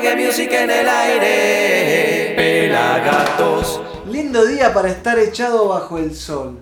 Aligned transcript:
reggae 0.00 0.26
music 0.26 0.50
en 0.52 0.70
el 0.70 0.88
aire. 0.88 2.34
Pelagatos. 2.36 3.80
Lindo 4.10 4.46
día 4.46 4.72
para 4.72 4.88
estar 4.88 5.18
echado 5.18 5.68
bajo 5.68 5.98
el 5.98 6.14
sol. 6.14 6.58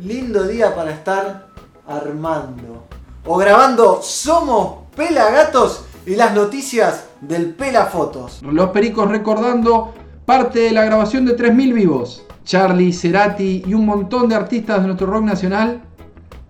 Lindo 0.00 0.46
día 0.46 0.74
para 0.74 0.90
estar 0.90 1.48
armando. 1.86 2.86
O 3.24 3.36
grabando 3.36 4.00
Somos 4.02 4.88
Pelagatos 4.94 5.86
y 6.04 6.16
las 6.16 6.34
noticias 6.34 7.06
del 7.20 7.54
Pelafotos. 7.54 8.42
Los 8.42 8.70
Pericos 8.70 9.08
recordando 9.08 9.94
parte 10.26 10.60
de 10.60 10.72
la 10.72 10.84
grabación 10.84 11.24
de 11.24 11.32
3000 11.32 11.72
vivos. 11.72 12.26
Charlie, 12.44 12.92
Cerati 12.92 13.62
y 13.66 13.72
un 13.72 13.86
montón 13.86 14.28
de 14.28 14.34
artistas 14.34 14.80
de 14.80 14.88
nuestro 14.88 15.06
rock 15.06 15.22
nacional 15.22 15.80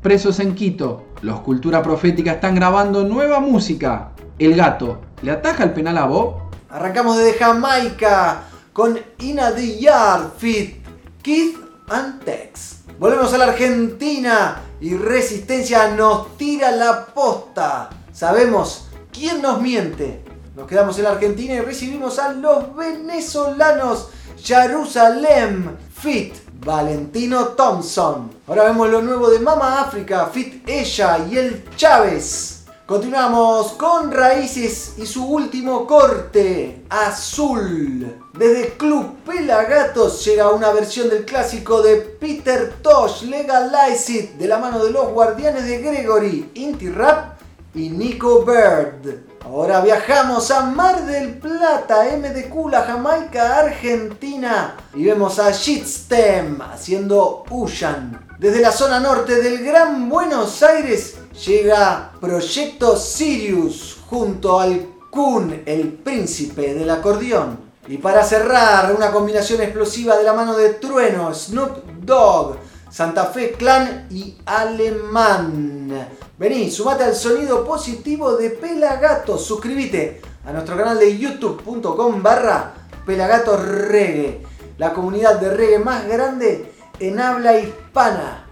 presos 0.00 0.40
en 0.40 0.56
Quito. 0.56 1.04
Los 1.20 1.40
Cultura 1.40 1.82
Profética 1.82 2.32
están 2.32 2.56
grabando 2.56 3.04
nueva 3.04 3.38
música. 3.38 4.11
El 4.38 4.56
gato, 4.56 4.98
¿le 5.23 5.30
ataja 5.30 5.64
el 5.64 5.72
penal 5.72 5.99
a 5.99 6.07
Bob? 6.07 6.43
Arrancamos 6.68 7.17
desde 7.17 7.39
Jamaica 7.39 8.43
con 8.72 8.99
Ina 9.18 9.57
Yard 9.57 10.32
Fit, 10.36 10.85
Keith 11.22 11.57
and 11.89 12.25
Tex. 12.25 12.82
Volvemos 12.98 13.32
a 13.32 13.39
la 13.39 13.45
Argentina 13.45 14.61
y 14.81 14.95
Resistencia 14.96 15.89
nos 15.89 16.36
tira 16.36 16.71
la 16.71 17.07
posta. 17.07 17.90
Sabemos 18.12 18.89
quién 19.12 19.43
nos 19.43 19.61
miente. 19.61 20.25
Nos 20.57 20.67
quedamos 20.67 20.98
en 20.98 21.04
la 21.04 21.12
Argentina 21.12 21.54
y 21.54 21.61
recibimos 21.61 22.18
a 22.18 22.32
los 22.32 22.75
venezolanos 22.76 24.09
Jerusalem 24.43 25.76
Fit 25.95 26.34
Valentino 26.64 27.48
Thompson. 27.48 28.31
Ahora 28.46 28.64
vemos 28.64 28.89
lo 28.89 29.03
nuevo 29.03 29.31
de 29.31 29.40
Mama 29.40 29.81
África, 29.81 30.26
Fit 30.26 30.68
Ella 30.68 31.26
y 31.31 31.39
el 31.39 31.64
Chávez. 31.76 32.52
Continuamos 32.86 33.75
con 33.75 34.11
Raíces 34.11 34.95
y 34.98 35.06
su 35.06 35.25
último 35.25 35.86
corte, 35.86 36.84
Azul. 36.91 38.20
Desde 38.37 38.70
Club 38.77 39.19
Pelagatos 39.25 40.25
llega 40.25 40.51
una 40.51 40.73
versión 40.73 41.09
del 41.09 41.25
clásico 41.25 41.81
de 41.81 41.97
Peter 41.97 42.75
Tosh, 42.83 43.23
Legalize 43.23 44.12
It, 44.12 44.31
de 44.33 44.48
la 44.48 44.59
mano 44.59 44.84
de 44.84 44.91
los 44.91 45.11
guardianes 45.11 45.65
de 45.65 45.79
Gregory, 45.79 46.51
Inti 46.55 46.91
Rap 46.91 47.41
y 47.73 47.89
Nico 47.89 48.45
Bird. 48.45 49.31
Ahora 49.45 49.81
viajamos 49.81 50.51
a 50.51 50.62
Mar 50.62 51.06
del 51.06 51.39
Plata, 51.39 52.05
MDQ, 52.17 52.69
la 52.69 52.83
Jamaica, 52.83 53.59
Argentina. 53.61 54.77
Y 54.93 55.05
vemos 55.05 55.39
a 55.39 55.53
Shitstem 55.53 56.61
haciendo 56.61 57.45
Ushan. 57.49 58.27
Desde 58.39 58.61
la 58.61 58.73
zona 58.73 58.99
norte 58.99 59.37
del 59.41 59.65
Gran 59.65 60.09
Buenos 60.09 60.62
Aires 60.65 61.15
llega 61.33 62.12
Proyecto 62.20 62.97
Sirius 62.97 63.98
junto 64.08 64.61
al 64.61 64.88
Kun, 65.11 65.62
el 65.66 65.92
príncipe 65.92 66.75
del 66.75 66.91
acordeón. 66.91 67.72
Y 67.88 67.98
para 67.98 68.25
cerrar, 68.25 68.94
una 68.94 69.11
combinación 69.11 69.60
explosiva 69.60 70.16
de 70.16 70.25
la 70.25 70.33
mano 70.33 70.56
de 70.56 70.75
Trueno, 70.75 71.34
Snoop 71.34 71.84
Dogg, 72.00 72.56
Santa 72.91 73.27
Fe 73.27 73.53
Clan 73.53 74.06
y 74.10 74.36
Alemán. 74.47 76.08
Vení, 76.38 76.70
sumate 76.70 77.05
al 77.05 77.14
sonido 77.14 77.64
positivo 77.64 78.36
de 78.36 78.50
Pelagatos. 78.50 79.44
Suscríbete 79.44 80.20
a 80.44 80.53
nuestro 80.53 80.77
canal 80.77 80.98
de 80.98 81.19
youtube.com 81.19 82.22
barra 82.22 82.75
Pelagatos 83.05 83.64
Reggae, 83.64 84.42
la 84.78 84.92
comunidad 84.92 85.41
de 85.41 85.50
reggae 85.50 85.78
más 85.78 86.06
grande 86.06 86.72
en 87.00 87.20
habla 87.20 87.58
hispana. 87.58 88.47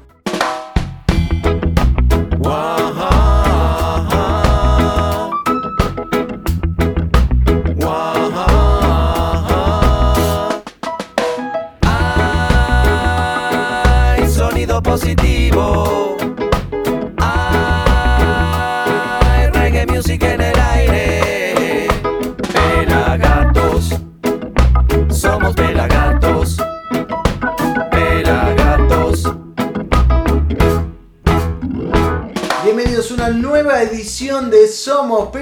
Hay 2.50 2.79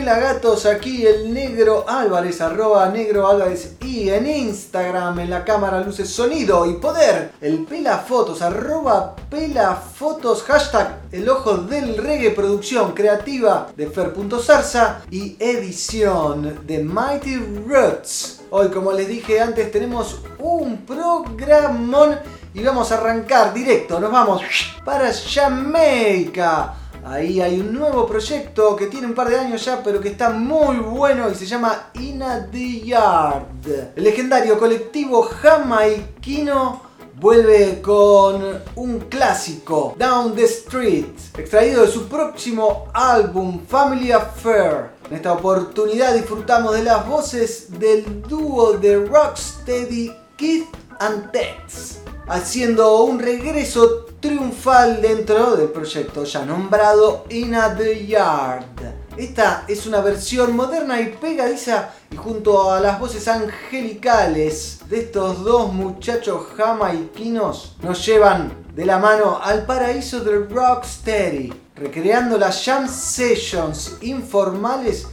Pelagatos. 0.09 0.65
Aquí 0.65 1.07
el 1.07 1.35
negro 1.35 1.85
Álvarez, 1.87 2.41
arroba 2.41 2.89
negro 2.89 3.29
Álvarez 3.29 3.77
y 3.83 4.09
en 4.09 4.27
Instagram, 4.27 5.19
en 5.19 5.29
la 5.29 5.45
cámara, 5.45 5.83
luces, 5.83 6.09
sonido 6.09 6.65
y 6.65 6.77
poder. 6.77 7.33
El 7.43 7.67
Pelafotos, 7.67 8.41
arroba 8.41 9.15
Pelafotos, 9.29 10.45
hashtag 10.45 11.01
el 11.13 11.29
ojo 11.29 11.59
del 11.59 11.99
reggae, 11.99 12.31
producción 12.31 12.93
creativa 12.93 13.69
de 13.77 13.87
Fer.zarza 13.87 15.03
y 15.11 15.37
edición 15.39 16.67
de 16.67 16.83
Mighty 16.83 17.37
Roots. 17.67 18.41
Hoy, 18.49 18.69
como 18.69 18.93
les 18.93 19.09
dije 19.09 19.43
antes, 19.43 19.71
tenemos 19.71 20.21
un 20.39 20.87
programón 20.87 22.19
y 22.55 22.63
vamos 22.63 22.91
a 22.93 22.97
arrancar 22.97 23.53
directo. 23.53 24.01
Nos 24.01 24.11
vamos 24.11 24.41
para 24.87 25.13
Jamaica. 25.13 26.77
Ahí 27.04 27.41
hay 27.41 27.60
un 27.60 27.72
nuevo 27.72 28.06
proyecto 28.06 28.76
que 28.76 28.86
tiene 28.86 29.06
un 29.06 29.14
par 29.14 29.28
de 29.28 29.38
años 29.38 29.64
ya, 29.64 29.82
pero 29.82 30.00
que 30.00 30.10
está 30.10 30.31
muy 30.31 30.76
bueno 30.76 31.31
y 31.31 31.34
se 31.34 31.47
llama 31.47 31.91
Ina 31.94 32.48
the 32.50 32.81
Yard. 32.81 33.94
El 33.97 34.04
legendario 34.04 34.59
colectivo 34.59 35.22
jamaiquino 35.22 36.82
vuelve 37.20 37.81
con 37.82 38.62
un 38.76 39.00
clásico, 39.00 39.94
Down 39.98 40.34
the 40.34 40.44
Street, 40.44 41.06
extraído 41.36 41.82
de 41.82 41.88
su 41.88 42.06
próximo 42.09 42.88
álbum 42.92 43.60
Family 43.66 44.12
Affair. 44.12 44.91
En 45.10 45.16
esta 45.16 45.32
oportunidad 45.32 46.15
disfrutamos 46.15 46.75
de 46.76 46.84
las 46.84 47.06
voces 47.09 47.78
del 47.78 48.22
dúo 48.22 48.75
de 48.75 49.06
Rocksteady 49.06 50.12
Keith 50.36 50.69
and 51.00 51.30
Tex, 51.32 52.00
haciendo 52.28 53.05
un 53.05 53.19
regreso 53.19 54.06
triunfal 54.21 55.00
dentro 55.00 55.56
del 55.56 55.69
proyecto 55.69 56.25
ya 56.25 56.44
nombrado 56.44 57.25
In 57.31 57.56
the 57.77 58.06
Yard. 58.06 58.65
Esta 59.16 59.65
es 59.66 59.87
una 59.87 60.00
versión 60.00 60.55
moderna 60.55 61.00
y 61.00 61.16
pegadiza 61.21 61.91
y 62.11 62.16
junto 62.16 62.71
a 62.71 62.81
las 62.81 63.00
voces 63.00 63.27
angelicales 63.27 64.81
de 64.89 65.00
estos 65.00 65.43
dos 65.43 65.72
muchachos 65.72 66.47
jamaiquinos 66.56 67.77
nos 67.83 68.05
llevan 68.05 68.53
de 68.75 68.84
la 68.84 68.99
mano 68.99 69.41
al 69.43 69.65
paraíso 69.65 70.21
del 70.21 70.49
rocksteady, 70.49 71.53
recreando 71.75 72.39
las 72.39 72.65
jam 72.65 72.89
sessions 72.89 73.97
informales 74.03 75.06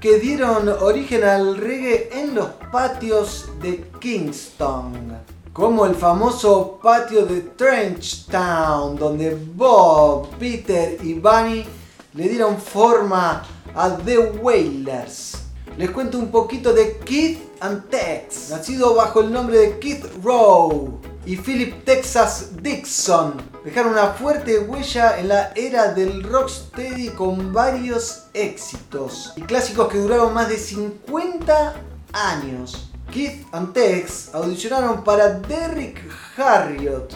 que 0.00 0.18
dieron 0.20 0.68
origen 0.68 1.24
al 1.24 1.56
reggae 1.56 2.10
en 2.12 2.34
los 2.34 2.48
patios 2.70 3.48
de 3.60 3.90
Kingston 4.00 5.37
como 5.58 5.86
el 5.86 5.96
famoso 5.96 6.78
patio 6.80 7.26
de 7.26 7.40
Trenchtown, 7.40 8.94
donde 8.94 9.34
Bob, 9.56 10.28
Peter 10.38 10.96
y 11.02 11.14
Bunny 11.14 11.64
le 12.14 12.28
dieron 12.28 12.56
forma 12.58 13.42
a 13.74 13.96
The 13.96 14.18
Wailers. 14.40 15.38
Les 15.76 15.90
cuento 15.90 16.16
un 16.16 16.30
poquito 16.30 16.72
de 16.72 16.98
Keith 16.98 17.40
and 17.58 17.90
Tex, 17.90 18.50
nacido 18.50 18.94
bajo 18.94 19.20
el 19.20 19.32
nombre 19.32 19.58
de 19.58 19.78
Keith 19.80 20.04
Rowe 20.22 21.00
y 21.26 21.34
Philip 21.34 21.84
Texas 21.84 22.50
Dixon. 22.62 23.34
Dejaron 23.64 23.94
una 23.94 24.12
fuerte 24.12 24.60
huella 24.60 25.18
en 25.18 25.26
la 25.26 25.50
era 25.56 25.92
del 25.92 26.22
rocksteady 26.22 27.08
con 27.08 27.52
varios 27.52 28.26
éxitos 28.32 29.32
y 29.34 29.42
clásicos 29.42 29.88
que 29.88 29.98
duraron 29.98 30.32
más 30.32 30.48
de 30.48 30.56
50 30.56 31.74
años. 32.12 32.87
Keith 33.10 33.46
and 33.52 33.72
Tex 33.72 34.34
audicionaron 34.34 35.02
para 35.02 35.30
Derrick 35.40 36.00
Harriott, 36.36 37.14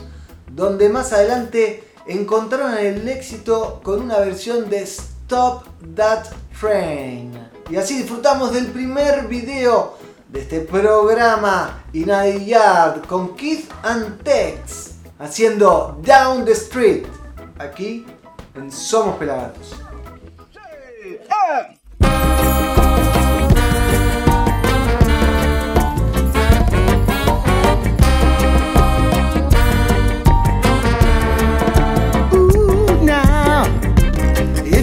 donde 0.50 0.88
más 0.88 1.12
adelante 1.12 1.84
encontraron 2.06 2.76
el 2.78 3.08
éxito 3.08 3.80
con 3.82 4.02
una 4.02 4.18
versión 4.18 4.68
de 4.68 4.82
Stop 4.82 5.64
That 5.94 6.26
Train. 6.58 7.32
Y 7.70 7.76
así 7.76 7.98
disfrutamos 7.98 8.52
del 8.52 8.66
primer 8.66 9.28
video 9.28 9.96
de 10.28 10.40
este 10.40 10.60
programa 10.60 11.84
Inadiyad 11.92 13.02
con 13.04 13.36
Keith 13.36 13.70
and 13.82 14.22
Tex 14.22 14.92
haciendo 15.18 16.00
Down 16.02 16.44
the 16.44 16.52
Street 16.52 17.04
aquí 17.58 18.06
en 18.54 18.72
Somos 18.72 19.16
Pelagatos. 19.16 19.76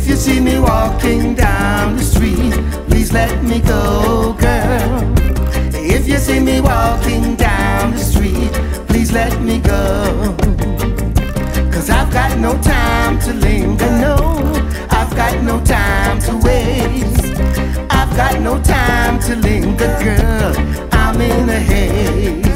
you 0.10 0.16
see 0.16 0.40
me 0.40 0.60
walking 0.60 1.36
down 1.36 1.96
the 1.96 2.02
street, 2.02 2.52
please 2.90 3.14
let 3.14 3.44
me 3.44 3.60
go, 3.60 4.34
girl. 4.40 5.14
If 5.76 6.08
you 6.08 6.18
see 6.18 6.40
me 6.40 6.62
walking 6.62 7.36
down 7.36 7.92
the 7.92 8.00
street, 8.00 8.52
please 8.88 9.12
let 9.12 9.40
me 9.40 9.60
go. 9.60 10.36
Cause 11.72 11.92
I've 11.92 12.12
got 12.12 12.40
no 12.40 12.60
time 12.64 13.20
to 13.20 13.34
linger, 13.34 13.92
no. 14.02 14.16
I've 14.90 15.16
got 15.16 15.44
no 15.44 15.64
time 15.64 16.20
to 16.22 16.38
waste. 16.38 17.36
I've 17.92 18.16
got 18.18 18.42
no 18.42 18.60
time 18.64 19.20
to 19.28 19.36
linger, 19.36 19.92
girl. 20.04 20.54
I'm 20.92 21.22
in 21.22 21.50
a 21.50 21.60
haze. 21.60 22.48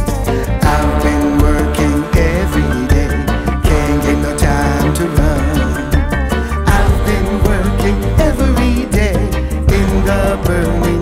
I've 0.73 1.03
been 1.03 1.37
working 1.37 2.03
every 2.17 2.87
day, 2.87 3.09
can't 3.67 4.01
get 4.01 4.17
no 4.17 4.37
time 4.37 4.93
to 4.95 5.07
run. 5.07 5.52
The 10.53 10.69
burning 10.69 10.92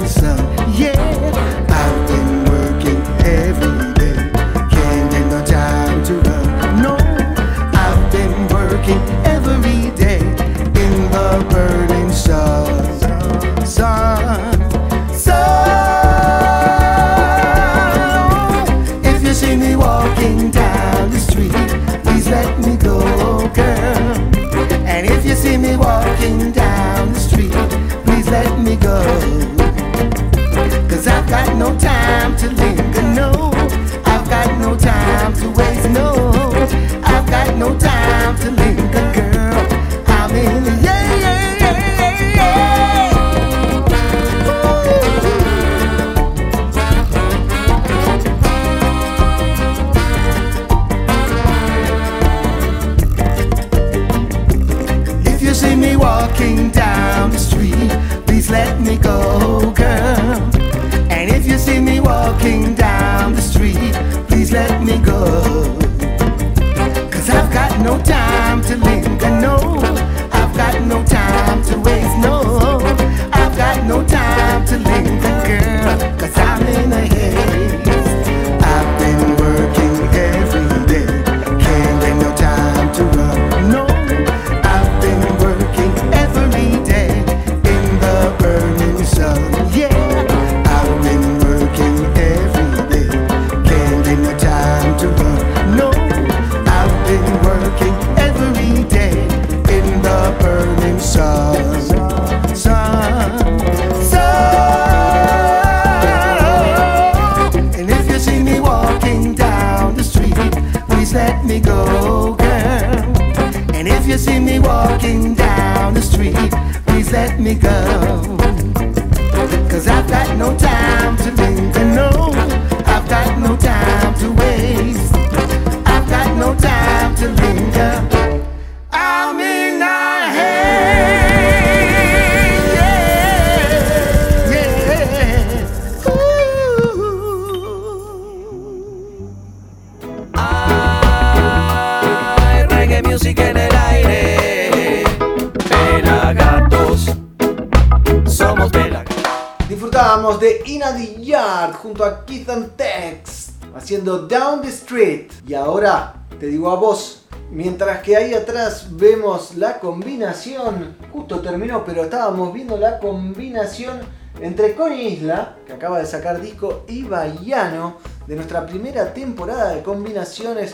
Down 154.00 154.62
the 154.62 154.70
Street. 154.70 155.32
Y 155.46 155.54
ahora 155.54 156.26
te 156.40 156.48
digo 156.48 156.72
a 156.72 156.76
vos, 156.76 157.26
mientras 157.52 158.02
que 158.02 158.16
ahí 158.16 158.34
atrás 158.34 158.88
vemos 158.92 159.56
la 159.58 159.80
combinación, 159.80 160.96
justo 161.12 161.42
terminó, 161.42 161.84
pero 161.84 162.04
estábamos 162.04 162.54
viendo 162.54 162.78
la 162.78 163.00
combinación 163.00 164.00
entre 164.40 164.76
Connie 164.76 165.10
Isla, 165.10 165.58
que 165.66 165.74
acaba 165.74 166.00
de 166.00 166.06
sacar 166.06 166.40
disco, 166.40 166.86
y 166.88 167.04
Baiano, 167.04 167.98
de 168.28 168.36
nuestra 168.38 168.66
primera 168.66 169.14
temporada 169.14 169.76
de 169.76 169.84
combinaciones, 169.84 170.72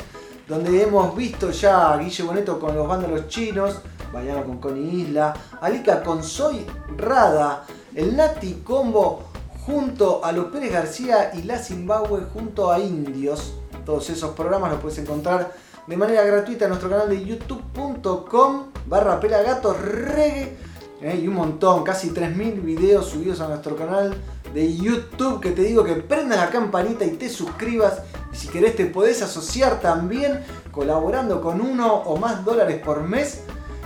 donde 0.48 0.84
hemos 0.84 1.16
visto 1.16 1.50
ya 1.50 1.94
a 1.94 1.98
Guille 1.98 2.24
Boneto 2.24 2.60
con 2.60 2.75
los 2.75 2.88
vándalos 2.88 3.28
chinos, 3.28 3.81
Baiano 4.13 4.46
con 4.46 4.60
Connie 4.60 5.02
Isla, 5.02 5.34
Alika 5.60 6.04
con 6.04 6.24
Soy 6.24 6.66
Rada, 6.96 7.66
el 7.96 8.16
Nati 8.16 8.62
Combo 8.63 9.24
junto 9.68 10.24
a 10.24 10.32
los 10.32 10.46
Pérez 10.46 10.72
García 10.72 11.32
y 11.34 11.44
la 11.44 11.60
Zimbabue 11.60 12.22
junto 12.34 12.72
a 12.72 12.80
Indios. 12.80 13.53
Todos 13.86 14.10
esos 14.10 14.32
programas 14.34 14.72
los 14.72 14.80
puedes 14.80 14.98
encontrar 14.98 15.53
de 15.86 15.98
manera 15.98 16.24
gratuita 16.24 16.65
en 16.65 16.70
nuestro 16.70 16.89
canal 16.89 17.10
de 17.10 17.25
youtube.com 17.25 18.68
barra 18.86 19.20
pelagatos 19.20 19.77
reggae. 19.82 20.56
Eh, 21.01 21.20
y 21.22 21.27
un 21.27 21.36
montón, 21.36 21.84
casi 21.84 22.12
3.000 22.12 22.63
videos 22.63 23.08
subidos 23.08 23.41
a 23.41 23.50
nuestro 23.50 23.75
canal 23.75 24.15
de 24.53 24.74
YouTube 24.74 25.41
que 25.41 25.51
te 25.51 25.63
digo 25.63 25.84
que 25.84 25.96
prendas 25.96 26.39
la 26.39 26.50
campanita 26.50 27.03
y 27.03 27.12
te 27.12 27.27
suscribas. 27.30 28.03
Y 28.32 28.38
si 28.38 28.48
querés 28.48 28.77
te 28.77 28.86
podés 28.86 29.22
asociar 29.22 29.82
también 29.82 30.46
colaborando 30.72 31.41
con 31.41 31.60
uno 31.60 31.94
o 31.94 32.15
más 32.15 32.46
dólares 32.46 32.82
por 32.84 33.03
mes 33.03 33.41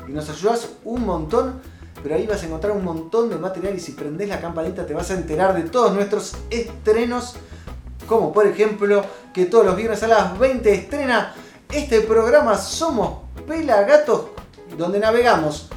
y 0.08 0.12
nos 0.12 0.30
ayudas 0.30 0.70
un 0.84 1.06
montón. 1.06 1.71
Pero 2.04 2.16
ahí 2.16 2.26
vas 2.26 2.42
a 2.44 2.46
encontrar 2.46 2.76
un 2.76 2.84
montón 2.84 3.30
de 3.30 3.38
material 3.38 3.76
y 3.76 3.80
si 3.80 3.92
prendés 3.92 4.30
la 4.30 4.42
campanita 4.42 4.86
te 4.86 4.94
vas 4.94 5.12
a 5.12 5.16
enterar 5.16 5.54
de 5.56 5.70
todos 5.70 5.94
nuestros 5.94 6.36
estrenos. 6.50 7.36
Como 8.08 8.34
por 8.34 8.48
ejemplo 8.48 9.04
que 9.34 9.46
todos 9.46 9.66
los 9.66 9.76
viernes 9.76 10.02
a 10.04 10.08
las 10.08 10.38
20 10.38 10.74
estrena 10.74 11.34
este 11.72 12.02
programa 12.02 12.58
Somos 12.58 13.20
Pelagatos, 13.48 14.26
donde 14.78 15.00
navegamos 15.00 15.70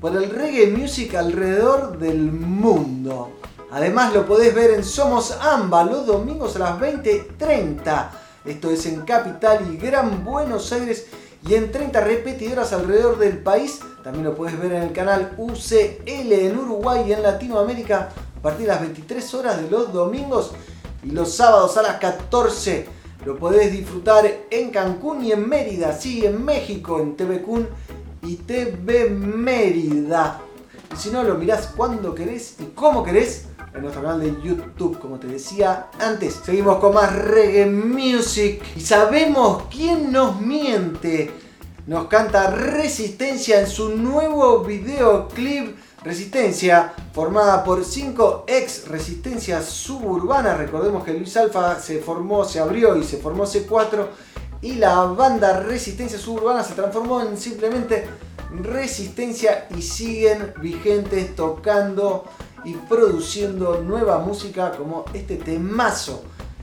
por 0.00 0.16
el 0.16 0.30
reggae 0.30 0.70
music 0.70 1.14
alrededor 1.14 1.98
del 1.98 2.32
mundo. 2.32 3.32
Además 3.70 4.12
lo 4.12 4.26
podés 4.26 4.54
ver 4.54 4.70
en 4.70 4.84
Somos 4.84 5.32
Amba 5.40 5.84
los 5.84 6.06
domingos 6.06 6.56
a 6.56 6.60
las 6.60 6.80
20.30. 6.80 8.10
Esto 8.44 8.70
es 8.70 8.86
en 8.86 9.02
Capital 9.02 9.70
y 9.72 9.76
Gran 9.76 10.24
Buenos 10.24 10.72
Aires 10.72 11.06
y 11.46 11.54
en 11.54 11.72
30 11.72 12.00
repetidoras 12.00 12.72
alrededor 12.72 13.18
del 13.18 13.38
país. 13.38 13.80
También 14.04 14.24
lo 14.24 14.34
puedes 14.34 14.58
ver 14.58 14.72
en 14.72 14.82
el 14.82 14.92
canal 14.92 15.32
UCL 15.36 16.06
en 16.06 16.58
Uruguay 16.58 17.04
y 17.08 17.12
en 17.12 17.22
Latinoamérica 17.22 18.10
a 18.36 18.42
partir 18.42 18.66
de 18.66 18.72
las 18.72 18.80
23 18.80 19.34
horas 19.34 19.62
de 19.62 19.70
los 19.70 19.92
domingos 19.92 20.52
y 21.02 21.10
los 21.10 21.34
sábados 21.34 21.76
a 21.76 21.82
las 21.82 21.96
14. 21.96 22.86
Lo 23.24 23.36
podés 23.36 23.72
disfrutar 23.72 24.24
en 24.50 24.70
Cancún 24.70 25.22
y 25.24 25.32
en 25.32 25.46
Mérida, 25.46 25.92
sí, 25.92 26.24
en 26.24 26.42
México, 26.42 27.00
en 27.00 27.16
TV 27.16 27.42
Kun 27.42 27.68
y 28.22 28.36
TV 28.36 29.10
Mérida. 29.10 30.40
Y 30.92 30.96
si 30.96 31.10
no, 31.10 31.22
lo 31.22 31.34
mirás 31.34 31.72
cuando 31.76 32.14
querés 32.14 32.56
y 32.60 32.64
como 32.74 33.04
querés 33.04 33.49
en 33.74 33.82
nuestro 33.82 34.02
canal 34.02 34.20
de 34.20 34.36
YouTube, 34.42 34.98
como 34.98 35.18
te 35.18 35.26
decía 35.26 35.88
antes. 35.98 36.40
Seguimos 36.44 36.78
con 36.78 36.94
más 36.94 37.14
reggae 37.14 37.66
music 37.66 38.62
y 38.76 38.80
sabemos 38.80 39.64
quién 39.70 40.12
nos 40.12 40.40
miente. 40.40 41.30
Nos 41.86 42.06
canta 42.08 42.50
Resistencia 42.50 43.60
en 43.60 43.66
su 43.66 43.96
nuevo 43.96 44.60
videoclip. 44.60 45.76
Resistencia, 46.02 46.94
formada 47.12 47.62
por 47.62 47.84
5 47.84 48.44
ex 48.46 48.88
Resistencia 48.88 49.60
Suburbana. 49.60 50.54
Recordemos 50.54 51.04
que 51.04 51.12
Luis 51.12 51.36
Alfa 51.36 51.78
se 51.78 51.98
formó, 51.98 52.44
se 52.44 52.58
abrió 52.58 52.96
y 52.96 53.04
se 53.04 53.18
formó 53.18 53.44
C4 53.44 54.06
y 54.62 54.74
la 54.74 55.04
banda 55.04 55.60
Resistencia 55.60 56.18
Suburbana 56.18 56.64
se 56.64 56.74
transformó 56.74 57.20
en 57.20 57.36
simplemente 57.36 58.06
Resistencia 58.50 59.68
y 59.76 59.82
siguen 59.82 60.54
vigentes 60.60 61.36
tocando 61.36 62.24
y 62.64 62.74
produciendo 62.74 63.82
nueva 63.82 64.18
música 64.18 64.72
como 64.72 65.04
este 65.14 65.36
temazo 65.36 66.22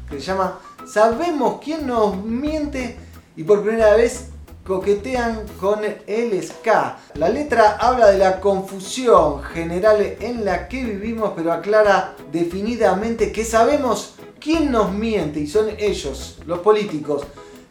que 0.10 0.20
se 0.20 0.26
llama 0.26 0.60
Sabemos 0.86 1.60
quién 1.64 1.86
nos 1.86 2.16
miente 2.24 2.98
y 3.36 3.44
por 3.44 3.62
primera 3.62 3.96
vez 3.96 4.30
coquetean 4.66 5.46
con 5.60 5.80
el 5.84 6.44
ska. 6.44 6.98
La 7.16 7.30
letra 7.30 7.78
habla 7.80 8.08
de 8.08 8.18
la 8.18 8.40
confusión 8.40 9.42
general 9.44 10.18
en 10.20 10.44
la 10.44 10.68
que 10.68 10.84
vivimos, 10.84 11.32
pero 11.36 11.54
aclara 11.54 12.16
definidamente 12.32 13.32
que 13.32 13.46
sabemos 13.46 14.16
quién 14.40 14.72
nos 14.72 14.92
miente 14.92 15.40
y 15.40 15.48
son 15.48 15.70
ellos, 15.78 16.38
los 16.46 16.60
políticos. 16.60 17.24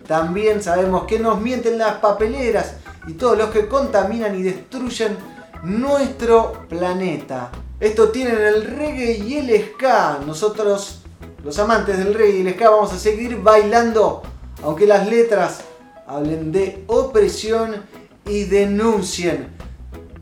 También 0.06 0.62
sabemos 0.62 1.04
que 1.04 1.18
nos 1.18 1.40
mienten 1.40 1.78
las 1.78 1.97
papeleras 1.97 2.76
y 3.06 3.12
todos 3.12 3.37
los 3.37 3.50
que 3.50 3.66
contaminan 3.66 4.38
y 4.38 4.42
destruyen 4.42 5.16
nuestro 5.62 6.66
planeta. 6.68 7.50
Esto 7.78 8.09
tienen 8.09 8.40
el 8.40 8.64
reggae 8.64 9.18
y 9.18 9.37
el 9.37 9.64
ska. 9.73 10.21
Nosotros, 10.25 11.02
los 11.45 11.59
amantes 11.59 11.99
del 11.99 12.14
reggae 12.14 12.38
y 12.38 12.47
el 12.47 12.54
ska, 12.54 12.71
vamos 12.71 12.92
a 12.92 12.99
seguir 12.99 13.42
bailando, 13.42 14.23
aunque 14.62 14.87
las 14.87 15.06
letras 15.06 15.61
hablen 16.06 16.52
de 16.52 16.85
opresión 16.87 17.76
y 18.25 18.45
denuncien 18.45 19.49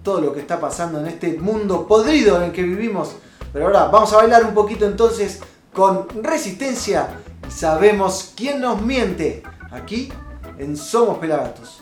todo 0.03 0.21
lo 0.21 0.33
que 0.33 0.41
está 0.41 0.61
pasando 0.61 0.99
en 0.99 1.07
este 1.07 1.35
mundo 1.35 1.87
podrido 1.87 2.39
en 2.39 2.45
el 2.45 2.53
que 2.53 2.65
vivimos. 2.65 3.15
Pero 3.53 3.67
ahora 3.67 3.87
vamos 3.87 4.13
a 4.13 4.17
bailar 4.17 4.45
un 4.45 4.53
poquito 4.53 4.85
entonces 4.85 5.39
con 5.73 6.09
resistencia 6.25 7.09
y 7.47 7.53
sabemos 7.53 8.33
quién 8.37 8.61
nos 8.61 8.83
miente 8.83 9.45
aquí 9.71 10.13
en 10.59 10.77
Somos 10.77 11.19
Pelagatos. 11.19 11.81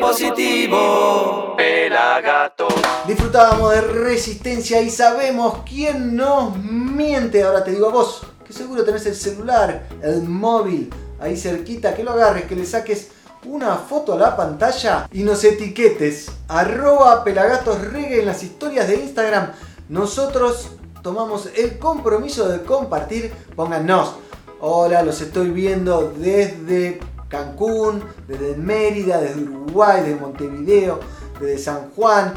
Positivo. 0.00 1.54
Pelagatos. 1.56 2.74
Disfrutábamos 3.06 3.72
de 3.72 3.80
resistencia 3.80 4.80
y 4.82 4.90
sabemos 4.90 5.58
quién 5.68 6.16
nos 6.16 6.56
miente. 6.56 7.42
Ahora 7.42 7.64
te 7.64 7.70
digo 7.70 7.88
a 7.88 7.92
vos, 7.92 8.26
que 8.46 8.52
seguro 8.52 8.84
tenés 8.84 9.06
el 9.06 9.16
celular, 9.16 9.88
el 10.02 10.22
móvil 10.22 10.92
ahí 11.20 11.36
cerquita, 11.36 11.94
que 11.94 12.04
lo 12.04 12.12
agarres, 12.12 12.44
que 12.44 12.56
le 12.56 12.66
saques 12.66 13.08
una 13.44 13.76
foto 13.76 14.14
a 14.14 14.18
la 14.18 14.36
pantalla 14.36 15.08
y 15.12 15.22
nos 15.22 15.44
etiquetes. 15.44 16.30
Arroba 16.48 17.24
pelagatos 17.24 17.80
reggae 17.92 18.20
en 18.20 18.26
las 18.26 18.42
historias 18.42 18.88
de 18.88 18.96
Instagram. 18.96 19.52
Nosotros 19.88 20.70
tomamos 21.02 21.48
el 21.56 21.78
compromiso 21.78 22.48
de 22.48 22.62
compartir. 22.62 23.32
Pónganos. 23.54 24.14
Hola, 24.60 25.02
los 25.02 25.20
estoy 25.20 25.50
viendo 25.50 26.12
desde 26.16 26.98
Cancún, 27.36 28.02
desde 28.26 28.56
Mérida, 28.56 29.20
desde 29.20 29.42
Uruguay, 29.42 30.02
desde 30.02 30.20
Montevideo, 30.20 31.00
desde 31.40 31.58
San 31.58 31.90
Juan, 31.90 32.34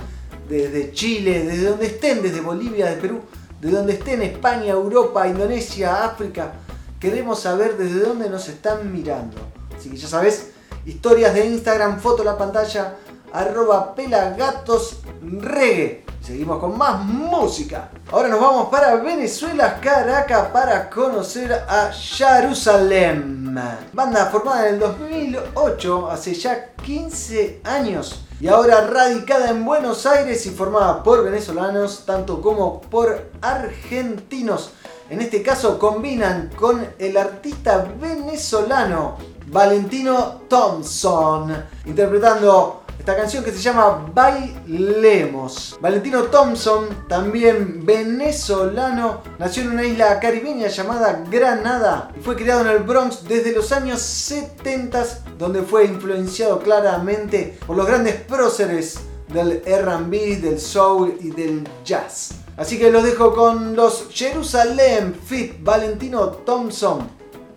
desde 0.49 0.91
Chile, 0.91 1.45
desde 1.45 1.69
donde 1.69 1.85
estén, 1.85 2.21
desde 2.21 2.41
Bolivia, 2.41 2.87
de 2.87 2.95
Perú, 2.95 3.21
de 3.61 3.71
donde 3.71 3.93
estén, 3.93 4.21
España, 4.21 4.71
Europa, 4.71 5.27
Indonesia, 5.27 6.05
África. 6.05 6.53
Queremos 6.99 7.39
saber 7.39 7.77
desde 7.77 8.01
dónde 8.01 8.29
nos 8.29 8.49
están 8.49 8.91
mirando. 8.91 9.37
Así 9.77 9.89
que 9.89 9.97
ya 9.97 10.07
sabes, 10.07 10.49
historias 10.85 11.33
de 11.33 11.45
Instagram, 11.45 11.99
foto 11.99 12.23
la 12.23 12.37
pantalla, 12.37 12.95
arroba 13.33 13.95
pelagatosregue. 13.95 16.05
Seguimos 16.21 16.59
con 16.59 16.77
más 16.77 17.03
música. 17.05 17.89
Ahora 18.11 18.27
nos 18.27 18.39
vamos 18.39 18.69
para 18.69 18.95
Venezuela, 18.97 19.79
Caracas, 19.79 20.49
para 20.49 20.89
conocer 20.89 21.51
a 21.53 21.91
Jerusalén. 21.91 23.57
Banda 23.93 24.25
formada 24.27 24.67
en 24.67 24.75
el 24.75 24.79
2008, 24.79 26.11
hace 26.11 26.33
ya 26.33 26.73
15 26.83 27.61
años. 27.63 28.25
Y 28.41 28.47
ahora 28.47 28.87
radicada 28.87 29.49
en 29.49 29.65
Buenos 29.65 30.05
Aires 30.05 30.45
y 30.45 30.51
formada 30.51 31.03
por 31.03 31.23
venezolanos, 31.23 32.05
tanto 32.05 32.41
como 32.41 32.81
por 32.81 33.31
argentinos. 33.41 34.71
En 35.09 35.21
este 35.21 35.41
caso 35.41 35.79
combinan 35.79 36.51
con 36.55 36.85
el 36.99 37.17
artista 37.17 37.87
venezolano 37.99 39.17
Valentino 39.47 40.41
Thompson, 40.47 41.65
interpretando 41.85 42.83
esta 42.99 43.15
canción 43.15 43.43
que 43.43 43.51
se 43.51 43.61
llama 43.61 44.11
Bailemos. 44.13 45.77
Valentino 45.81 46.23
Thompson, 46.23 47.07
también 47.07 47.85
venezolano, 47.85 49.21
nació 49.39 49.63
en 49.63 49.69
una 49.69 49.85
isla 49.85 50.19
caribeña 50.19 50.67
llamada 50.67 51.23
Granada 51.31 52.11
y 52.15 52.19
fue 52.19 52.35
criado 52.35 52.61
en 52.61 52.67
el 52.67 52.83
Bronx 52.83 53.23
desde 53.23 53.53
los 53.53 53.71
años 53.71 54.01
70, 54.01 55.05
donde 55.37 55.63
fue 55.63 55.85
influenciado 55.85 56.59
claramente 56.59 57.57
por 57.65 57.77
los 57.77 57.87
grandes 57.87 58.15
próceres 58.15 58.99
del 59.29 59.63
RB, 59.65 60.41
del 60.41 60.59
soul 60.59 61.17
y 61.21 61.31
del 61.31 61.67
jazz. 61.85 62.31
Así 62.57 62.77
que 62.77 62.91
los 62.91 63.03
dejo 63.03 63.33
con 63.33 63.75
los 63.77 64.07
Jerusalem 64.11 65.13
Fit 65.13 65.63
Valentino 65.63 66.27
Thompson 66.29 67.07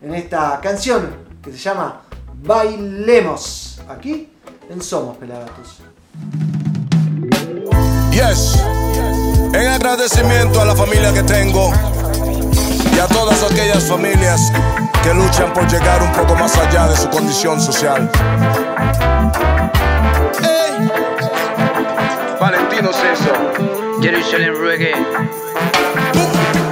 en 0.00 0.14
esta 0.14 0.60
canción 0.62 1.16
que 1.42 1.50
se 1.50 1.58
llama 1.58 2.02
Bailemos. 2.44 3.80
Aquí 3.88 4.31
en 4.72 4.82
Somos 4.82 5.16
Pelagatos. 5.18 5.80
Yes. 8.10 8.58
En 9.52 9.68
agradecimiento 9.68 10.60
a 10.60 10.64
la 10.64 10.74
familia 10.74 11.12
que 11.12 11.22
tengo 11.22 11.70
y 12.94 12.98
a 12.98 13.06
todas 13.06 13.42
aquellas 13.42 13.84
familias 13.84 14.50
que 15.02 15.12
luchan 15.12 15.52
por 15.52 15.68
llegar 15.68 16.02
un 16.02 16.12
poco 16.12 16.34
más 16.36 16.56
allá 16.56 16.88
de 16.88 16.96
su 16.96 17.10
condición 17.10 17.60
social. 17.60 18.10
Ey. 20.40 20.90
Valentino 22.40 22.90
Ceso. 22.92 24.00
Jerusalem 24.00 24.54
Reggae. 24.58 24.94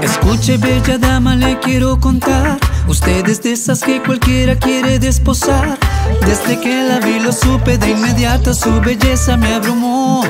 Escuche, 0.03 0.57
bella 0.57 0.99
dama, 0.99 1.37
le 1.37 1.59
quiero 1.61 2.01
contar. 2.01 2.59
Usted 2.91 3.29
es 3.29 3.41
de 3.41 3.53
esas 3.53 3.83
que 3.83 4.03
cualquiera 4.03 4.57
quiere 4.57 4.99
desposar. 4.99 5.79
Desde 6.27 6.61
que 6.61 6.83
la 6.83 6.99
vi, 6.99 7.21
lo 7.21 7.31
supe 7.31 7.79
de 7.79 7.91
inmediato. 7.91 8.53
Su 8.53 8.81
belleza 8.81 9.37
me 9.37 9.55
abrumó. 9.55 10.25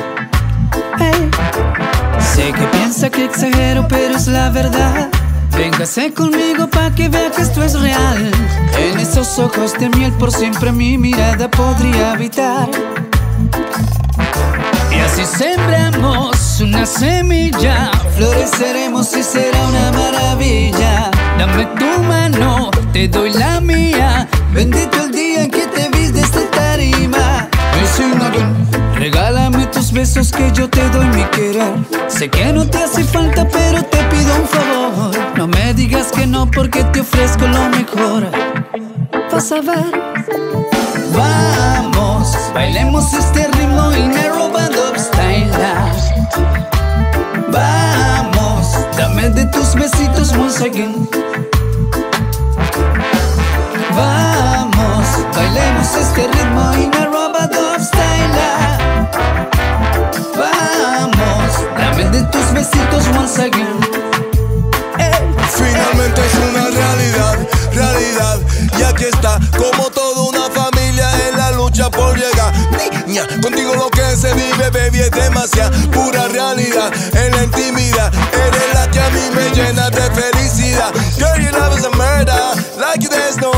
Sé 2.19 2.53
que 2.53 2.63
piensa 2.77 3.09
que 3.09 3.25
exagero, 3.25 3.87
pero 3.87 4.15
es 4.15 4.27
la 4.27 4.51
verdad. 4.51 5.09
Véngase 5.57 6.13
conmigo 6.13 6.67
pa' 6.67 6.93
que 6.93 7.09
vea 7.09 7.31
que 7.31 7.41
esto 7.41 7.63
es 7.63 7.73
real. 7.79 8.31
En 8.77 8.99
esos 8.99 9.39
ojos 9.39 9.73
de 9.79 9.89
miel, 9.89 10.11
por 10.13 10.31
siempre 10.31 10.71
mi 10.71 10.99
mirada 10.99 11.49
podría 11.49 12.11
habitar. 12.11 12.69
Así 15.11 15.25
sembramos 15.25 16.61
una 16.61 16.85
semilla, 16.85 17.91
floreceremos 18.15 19.13
y 19.17 19.21
será 19.21 19.67
una 19.67 19.91
maravilla. 19.91 21.11
Dame 21.37 21.65
tu 21.77 22.01
mano, 22.03 22.71
te 22.93 23.09
doy 23.09 23.33
la 23.33 23.59
mía. 23.59 24.29
Bendito 24.53 25.03
el 25.03 25.11
día 25.11 25.43
en 25.43 25.51
que 25.51 25.67
te 25.67 25.89
vi 25.89 26.07
de 26.13 26.21
esta 26.21 26.49
tarima. 26.51 27.49
Regálame 28.95 29.65
tus 29.65 29.91
besos 29.91 30.31
que 30.31 30.49
yo 30.53 30.69
te 30.69 30.87
doy 30.91 31.07
mi 31.07 31.23
querer. 31.25 31.73
Sé 32.07 32.29
que 32.29 32.53
no 32.53 32.65
te 32.65 32.77
hace 32.77 33.03
falta, 33.03 33.45
pero 33.49 33.83
te 33.83 33.97
pido 34.05 34.33
un 34.35 34.47
favor. 34.47 35.17
No 35.35 35.45
me 35.45 35.73
digas 35.73 36.11
que 36.13 36.25
no 36.25 36.49
porque 36.49 36.85
te 36.85 37.01
ofrezco 37.01 37.47
lo 37.47 37.67
mejor. 37.67 38.31
Vas 39.29 39.51
a 39.51 39.59
ver. 39.59 39.91
Vamos, 41.13 41.80
bailemos 42.53 43.13
este 43.13 43.47
ritmo 43.47 43.91
y 43.93 44.03
me 44.07 44.29
roba 44.29 44.67
dub 44.67 44.97
style. 44.97 45.51
Vamos, 47.49 48.67
dame 48.97 49.29
de 49.29 49.45
tus 49.45 49.73
besitos 49.75 50.31
once 50.33 50.63
again. 50.63 51.09
Vamos, 53.95 55.07
bailemos 55.35 55.95
este 55.95 56.27
ritmo 56.27 56.73
y 56.73 56.87
me 56.87 57.05
roba 57.05 57.47
dub 57.47 57.79
style. 57.79 58.31
Vamos, 60.35 61.51
dame 61.77 62.05
de 62.09 62.23
tus 62.23 62.53
besitos 62.53 63.07
once 63.17 63.41
again. 63.41 63.79
Finalmente 65.55 66.21
es 66.25 66.35
una 66.49 66.69
realidad, 66.69 67.47
realidad. 67.73 68.39
Y 68.79 68.83
aquí 68.83 69.05
está, 69.05 69.39
como 69.57 69.89
toda 69.89 70.21
Contigo 73.19 73.75
lo 73.75 73.89
que 73.89 74.15
se 74.15 74.33
vive, 74.33 74.69
baby, 74.69 75.01
es 75.01 75.11
demasiada 75.11 75.69
pura 75.91 76.29
realidad. 76.29 76.91
En 77.13 77.31
la 77.35 77.43
intimidad, 77.43 78.09
eres 78.33 78.73
la 78.73 78.89
que 78.89 78.99
a 79.01 79.09
mí 79.09 79.21
me 79.35 79.49
llena 79.53 79.89
de 79.89 80.01
felicidad. 80.11 80.93
Girl, 81.17 81.37
your 81.41 81.51
love 81.51 81.77
is 81.77 81.83
a 81.83 81.89
murder, 81.89 82.55
like 82.77 83.07
there's 83.09 83.37
no 83.37 83.51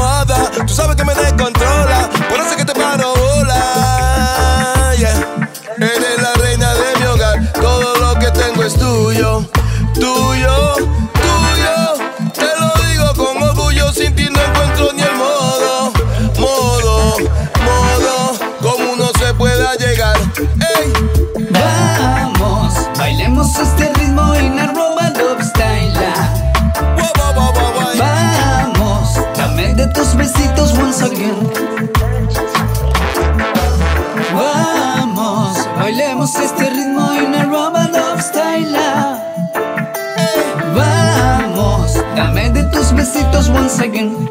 again. 43.80 44.30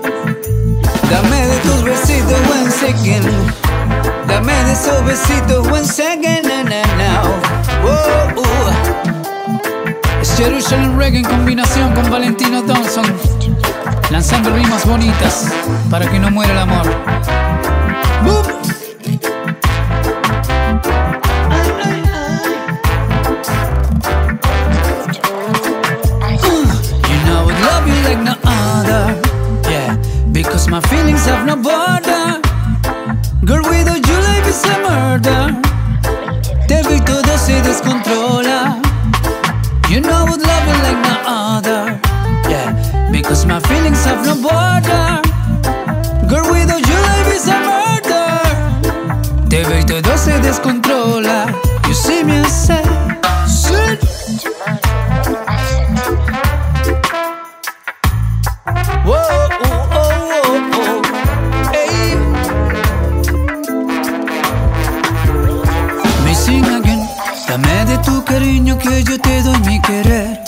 Dame 1.11 1.47
de 1.47 1.57
tus 1.63 1.83
besitos 1.83 2.41
once 2.49 2.83
again. 2.83 3.23
Dame 4.27 4.53
de 4.65 4.73
esos 4.73 5.05
besitos 5.05 5.67
once 5.69 6.01
again. 6.01 6.43
Na. 6.99 7.23
Oh, 7.85 8.41
uh. 8.41 8.73
Es 10.21 10.37
Jerusalem 10.37 10.99
Reggae 10.99 11.19
en 11.19 11.25
combinación 11.25 11.95
con 11.95 12.11
Valentino 12.11 12.63
Thompson. 12.63 13.05
Lanzando 14.11 14.51
rimas 14.55 14.85
bonitas 14.87 15.53
para 15.91 16.07
que 16.11 16.19
no 16.19 16.31
muera 16.31 16.53
el 16.53 16.59
amor. 16.59 16.87
Que 68.33 69.05
yo 69.05 69.21
te 69.21 69.43
doy 69.43 69.59
mi 69.67 69.83
querer. 69.83 70.41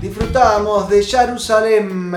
Disfrutábamos 0.00 0.88
de 0.88 1.02
Jerusalem 1.02 2.14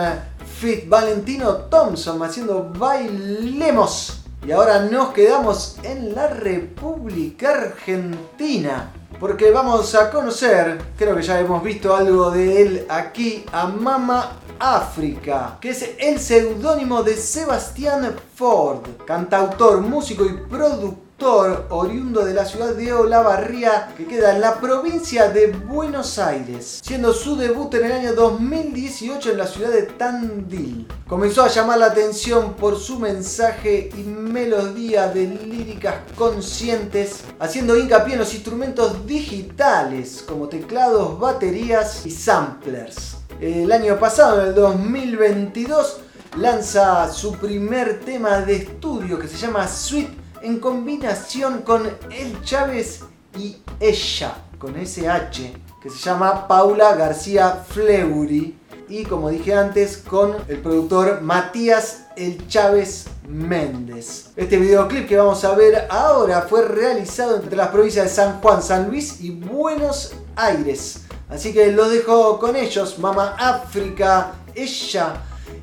Fit 0.59 0.87
Valentino 0.87 1.55
Thompson 1.71 2.21
haciendo 2.21 2.71
Bailemos. 2.77 4.21
Y 4.45 4.51
ahora 4.51 4.81
nos 4.81 5.13
quedamos 5.13 5.77
en 5.81 6.13
la 6.13 6.27
República 6.27 7.49
Argentina. 7.49 9.00
Porque 9.21 9.51
vamos 9.51 9.93
a 9.93 10.09
conocer, 10.09 10.81
creo 10.97 11.15
que 11.15 11.21
ya 11.21 11.39
hemos 11.39 11.63
visto 11.63 11.95
algo 11.95 12.31
de 12.31 12.59
él 12.59 12.85
aquí, 12.89 13.45
a 13.51 13.67
Mama 13.67 14.31
África, 14.57 15.59
que 15.61 15.69
es 15.69 15.91
el 15.99 16.19
seudónimo 16.19 17.03
de 17.03 17.15
Sebastián 17.15 18.15
Ford, 18.33 18.81
cantautor, 19.05 19.79
músico 19.81 20.25
y 20.25 20.33
productor 20.49 21.10
oriundo 21.23 22.25
de 22.25 22.33
la 22.33 22.45
ciudad 22.45 22.73
de 22.73 22.93
Olavarría, 22.93 23.93
que 23.95 24.05
queda 24.07 24.33
en 24.33 24.41
la 24.41 24.59
provincia 24.59 25.29
de 25.29 25.47
Buenos 25.47 26.17
Aires, 26.17 26.81
siendo 26.83 27.13
su 27.13 27.35
debut 27.35 27.73
en 27.75 27.85
el 27.85 27.91
año 27.91 28.13
2018 28.13 29.31
en 29.31 29.37
la 29.37 29.45
ciudad 29.45 29.69
de 29.69 29.83
Tandil. 29.83 30.87
Comenzó 31.07 31.43
a 31.43 31.47
llamar 31.47 31.77
la 31.77 31.87
atención 31.87 32.55
por 32.55 32.79
su 32.79 32.99
mensaje 32.99 33.91
y 33.95 34.01
melodía 34.01 35.09
de 35.09 35.27
líricas 35.27 35.95
conscientes, 36.15 37.21
haciendo 37.39 37.77
hincapié 37.77 38.13
en 38.13 38.19
los 38.19 38.33
instrumentos 38.33 39.05
digitales 39.05 40.23
como 40.27 40.47
teclados, 40.47 41.19
baterías 41.19 42.05
y 42.05 42.11
samplers. 42.11 43.17
El 43.39 43.71
año 43.71 43.99
pasado, 43.99 44.41
en 44.41 44.47
el 44.49 44.55
2022, 44.55 45.97
lanza 46.37 47.11
su 47.11 47.33
primer 47.33 47.99
tema 47.99 48.39
de 48.39 48.55
estudio 48.55 49.19
que 49.19 49.27
se 49.27 49.37
llama 49.37 49.67
Sweet 49.67 50.21
en 50.41 50.59
combinación 50.59 51.61
con 51.61 51.89
El 52.11 52.43
Chávez 52.43 53.01
y 53.37 53.57
ella, 53.79 54.35
con 54.57 54.75
SH, 54.75 55.53
que 55.81 55.89
se 55.89 55.97
llama 55.97 56.47
Paula 56.47 56.95
García 56.95 57.63
Fleury. 57.67 58.57
Y 58.89 59.05
como 59.05 59.29
dije 59.29 59.53
antes, 59.53 59.97
con 59.97 60.35
el 60.49 60.59
productor 60.59 61.21
Matías 61.21 62.07
El 62.17 62.45
Chávez 62.47 63.05
Méndez. 63.27 64.31
Este 64.35 64.57
videoclip 64.57 65.07
que 65.07 65.15
vamos 65.15 65.45
a 65.45 65.55
ver 65.55 65.87
ahora 65.89 66.41
fue 66.41 66.65
realizado 66.65 67.37
entre 67.37 67.55
las 67.55 67.69
provincias 67.69 68.05
de 68.05 68.11
San 68.11 68.41
Juan, 68.41 68.61
San 68.61 68.89
Luis 68.89 69.21
y 69.21 69.31
Buenos 69.31 70.13
Aires. 70.35 71.03
Así 71.29 71.53
que 71.53 71.71
lo 71.71 71.87
dejo 71.87 72.37
con 72.39 72.57
ellos, 72.57 72.99
Mama 72.99 73.35
África, 73.39 74.33
ella 74.53 75.13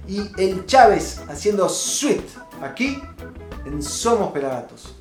y 0.07 0.31
el 0.39 0.65
Chávez 0.65 1.21
haciendo 1.29 1.69
Sweet 1.69 2.25
aquí 2.63 2.99
en 3.65 3.83
Somos 3.83 4.33
Pelagatos. 4.33 4.95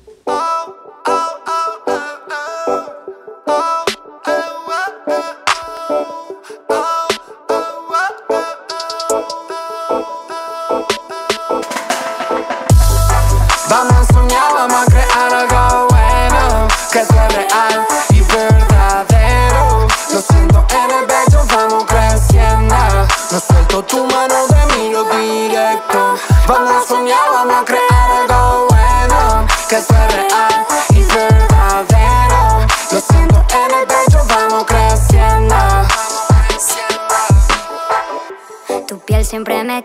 Vamos 13.70 13.92
a 13.92 14.04
soñar, 14.12 14.52
vamos 14.54 14.82
a 14.82 14.86
crear 14.86 15.34
algo 15.34 15.88
bueno 15.90 16.68
Que 16.90 17.04
sea 17.04 17.28
real 17.28 17.97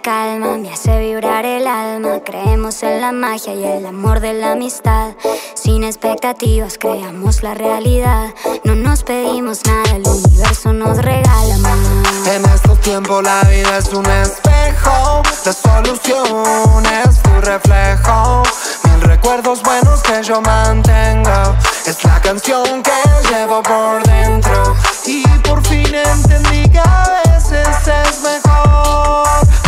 calma, 0.03 0.57
me 0.57 0.71
hace 0.71 0.99
vibrar 0.99 1.45
el 1.45 1.65
alma. 1.65 2.19
Creemos 2.23 2.83
en 2.83 3.01
la 3.01 3.11
magia 3.11 3.55
y 3.55 3.63
el 3.63 3.85
amor 3.85 4.19
de 4.19 4.33
la 4.33 4.51
amistad. 4.51 5.13
Sin 5.55 5.83
expectativas 5.83 6.77
creamos 6.77 7.41
la 7.41 7.53
realidad. 7.55 8.33
No 8.65 8.75
nos 8.75 9.03
pedimos 9.03 9.65
nada, 9.65 9.95
el 9.95 10.05
universo 10.05 10.73
nos 10.73 10.97
regala 10.97 11.57
más. 11.57 12.27
En 12.27 12.45
estos 12.45 12.79
tiempos 12.81 13.23
la 13.23 13.41
vida 13.43 13.77
es 13.77 13.93
un 13.93 14.05
espejo 14.05 15.21
La 15.45 15.53
solución 15.53 16.83
es 17.05 17.21
tu 17.21 17.41
reflejo 17.41 18.43
Mil 18.85 19.01
recuerdos 19.01 19.61
buenos 19.61 20.01
que 20.03 20.23
yo 20.23 20.41
mantengo 20.41 21.55
Es 21.85 22.03
la 22.05 22.21
canción 22.21 22.81
que 22.81 23.29
llevo 23.29 23.61
por 23.61 24.03
dentro 24.03 24.75
Y 25.05 25.27
por 25.39 25.61
fin 25.67 25.93
entendí 25.93 26.69
que 26.69 26.79
a 26.79 27.21
veces 27.25 27.87
es 27.87 28.21
mejor 28.23 28.83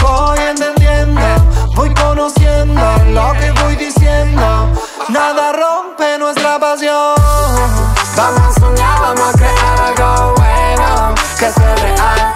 Voy 0.05 0.39
entendiendo, 0.39 1.21
voy 1.75 1.91
conociendo 1.95 2.81
lo 3.07 3.33
que 3.39 3.51
voy 3.63 3.75
diciendo. 3.75 4.69
Nada 5.09 5.51
rompe 5.51 6.17
nuestra 6.19 6.59
pasión. 6.59 7.15
Vamos 8.15 8.41
a 8.41 8.59
soñar, 8.59 9.01
vamos 9.01 9.33
a 9.33 9.37
crear 9.37 9.81
algo 9.81 10.33
bueno 10.35 11.15
Que 11.37 11.51
sea 11.51 11.75
real 11.75 12.33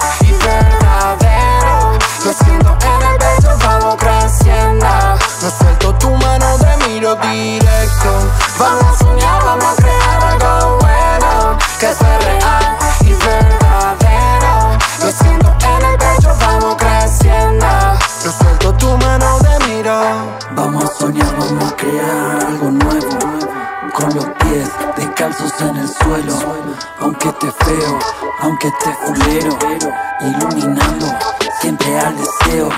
descalzos 25.29 25.61
en 25.61 25.77
el 25.77 25.87
suelo. 25.87 26.33
Aunque 26.99 27.29
esté 27.29 27.51
feo, 27.51 27.99
aunque 28.39 28.67
esté 28.67 28.93
fulero. 29.05 29.57
Iluminando 30.21 31.07
siempre 31.61 31.99
al 31.99 32.15
deseo. 32.17 32.69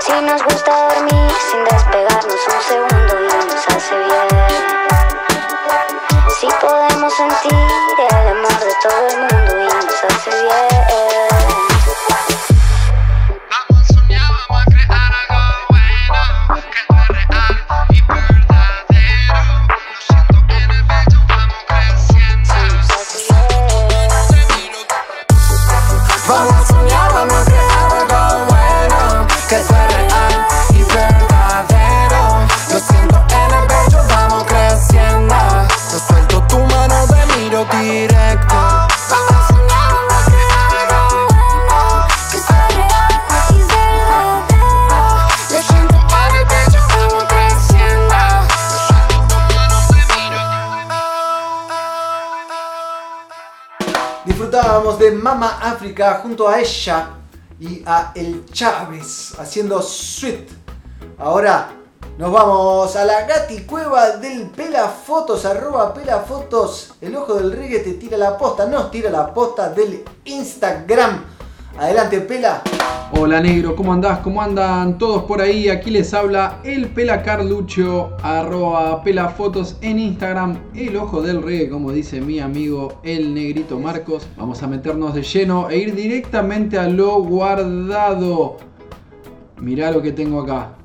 Si 0.00 0.12
nos 0.22 0.42
gusta 0.42 0.88
dormir 0.94 1.32
sin 1.50 1.64
despegarnos 1.64 2.40
un 2.48 2.62
segundo 2.68 3.14
y 3.20 3.46
nos 3.46 3.68
hace 3.68 3.96
bien. 3.96 4.28
Si 6.40 6.46
podemos 6.60 7.12
sentir 7.14 7.52
el 8.10 8.28
amor 8.28 8.60
de 8.60 8.74
todo 8.82 9.08
el 9.08 9.18
mundo 9.18 9.37
Mama 55.38 55.60
África 55.62 56.18
junto 56.20 56.48
a 56.48 56.58
ella 56.58 57.10
y 57.60 57.80
a 57.86 58.10
El 58.12 58.44
Chávez 58.46 59.36
haciendo 59.38 59.80
Sweet. 59.80 60.48
Ahora 61.16 61.70
nos 62.18 62.32
vamos 62.32 62.96
a 62.96 63.04
la 63.04 63.24
gaticueva 63.24 64.16
del 64.16 64.50
Pelafotos, 64.50 65.44
arroba 65.44 65.94
Pelafotos. 65.94 66.94
El 67.00 67.14
ojo 67.14 67.34
del 67.34 67.52
reggae 67.52 67.78
te 67.78 67.92
tira 67.92 68.18
la 68.18 68.36
posta, 68.36 68.66
nos 68.66 68.90
tira 68.90 69.10
la 69.10 69.32
posta 69.32 69.68
del 69.70 70.04
Instagram. 70.24 71.24
Adelante, 71.78 72.20
Pela. 72.22 72.62
Hola 73.12 73.40
negro, 73.40 73.76
¿cómo 73.76 73.92
andás? 73.92 74.18
¿Cómo 74.18 74.42
andan 74.42 74.98
todos 74.98 75.22
por 75.22 75.40
ahí? 75.40 75.68
Aquí 75.68 75.92
les 75.92 76.12
habla 76.12 76.58
el 76.64 76.88
Pela 76.88 77.22
Carlucho, 77.22 78.16
arroba 78.20 79.00
pelafotos 79.04 79.76
en 79.80 80.00
Instagram, 80.00 80.58
el 80.74 80.96
ojo 80.96 81.22
del 81.22 81.40
reggae, 81.40 81.70
como 81.70 81.92
dice 81.92 82.20
mi 82.20 82.40
amigo 82.40 82.98
el 83.04 83.32
negrito 83.32 83.78
Marcos. 83.78 84.26
Vamos 84.36 84.60
a 84.64 84.66
meternos 84.66 85.14
de 85.14 85.22
lleno 85.22 85.70
e 85.70 85.78
ir 85.78 85.94
directamente 85.94 86.80
a 86.80 86.88
lo 86.88 87.22
guardado. 87.22 88.56
Mirá 89.58 89.92
lo 89.92 90.02
que 90.02 90.10
tengo 90.10 90.40
acá. 90.40 90.77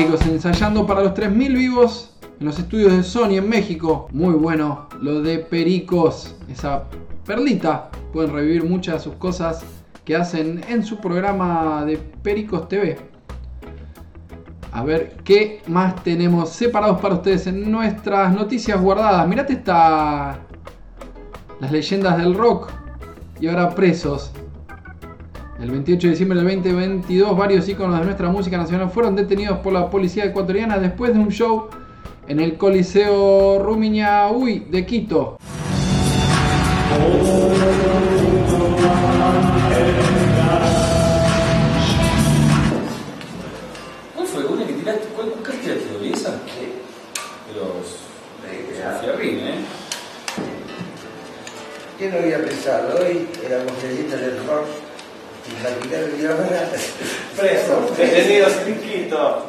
Pericos 0.00 0.26
ensayando 0.26 0.86
para 0.86 1.02
los 1.02 1.12
3000 1.12 1.56
vivos 1.56 2.14
en 2.40 2.46
los 2.46 2.58
estudios 2.58 2.90
de 2.90 3.02
Sony 3.02 3.32
en 3.36 3.46
México. 3.46 4.08
Muy 4.12 4.32
bueno 4.32 4.88
lo 4.98 5.20
de 5.20 5.40
Pericos, 5.40 6.36
esa 6.48 6.84
perlita. 7.26 7.90
Pueden 8.10 8.32
revivir 8.32 8.64
muchas 8.64 8.94
de 8.94 9.00
sus 9.00 9.14
cosas 9.16 9.62
que 10.06 10.16
hacen 10.16 10.64
en 10.70 10.82
su 10.86 10.96
programa 10.96 11.84
de 11.84 11.98
Pericos 11.98 12.66
TV. 12.66 12.96
A 14.72 14.82
ver 14.84 15.18
qué 15.22 15.60
más 15.66 16.02
tenemos 16.02 16.48
separados 16.48 16.98
para 16.98 17.16
ustedes 17.16 17.46
en 17.46 17.70
nuestras 17.70 18.32
noticias 18.32 18.80
guardadas. 18.80 19.28
Mirate 19.28 19.52
esta. 19.52 20.38
Las 21.60 21.70
leyendas 21.70 22.16
del 22.16 22.34
rock. 22.34 22.70
Y 23.38 23.48
ahora 23.48 23.74
presos. 23.74 24.32
El 25.60 25.70
28 25.70 26.06
de 26.06 26.10
diciembre 26.12 26.38
del 26.38 26.62
2022, 26.62 27.36
varios 27.36 27.68
íconos 27.68 27.98
de 27.98 28.06
nuestra 28.06 28.30
música 28.30 28.56
nacional 28.56 28.88
fueron 28.88 29.14
detenidos 29.14 29.58
por 29.58 29.74
la 29.74 29.90
policía 29.90 30.24
ecuatoriana 30.24 30.78
después 30.78 31.12
de 31.12 31.18
un 31.18 31.28
show 31.28 31.68
en 32.26 32.40
el 32.40 32.56
Coliseo 32.56 33.58
Rumiñahui 33.58 34.60
de 34.70 34.86
Quito. 34.86 35.36
¿Cuál 44.14 44.26
fue 44.26 44.46
una 44.46 44.66
que 44.66 44.72
tiraste? 44.72 45.08
¿Cuál? 45.14 45.28
¿Oli 45.98 46.12
esa? 46.12 46.30
De 46.30 47.54
los. 47.54 48.00
de 48.48 48.98
Fierrín, 49.02 49.38
¿eh? 49.40 49.64
¿Quién 51.98 52.12
lo 52.12 52.18
había 52.18 52.38
pensado? 52.38 52.98
Hoy 52.98 53.28
éramos 53.44 53.72
leyendas 53.82 54.20
del 54.22 54.46
rock 54.46 54.89
Preso, 57.36 57.90
detenidos 57.96 58.52
en 58.66 58.80
Quito. 58.80 59.46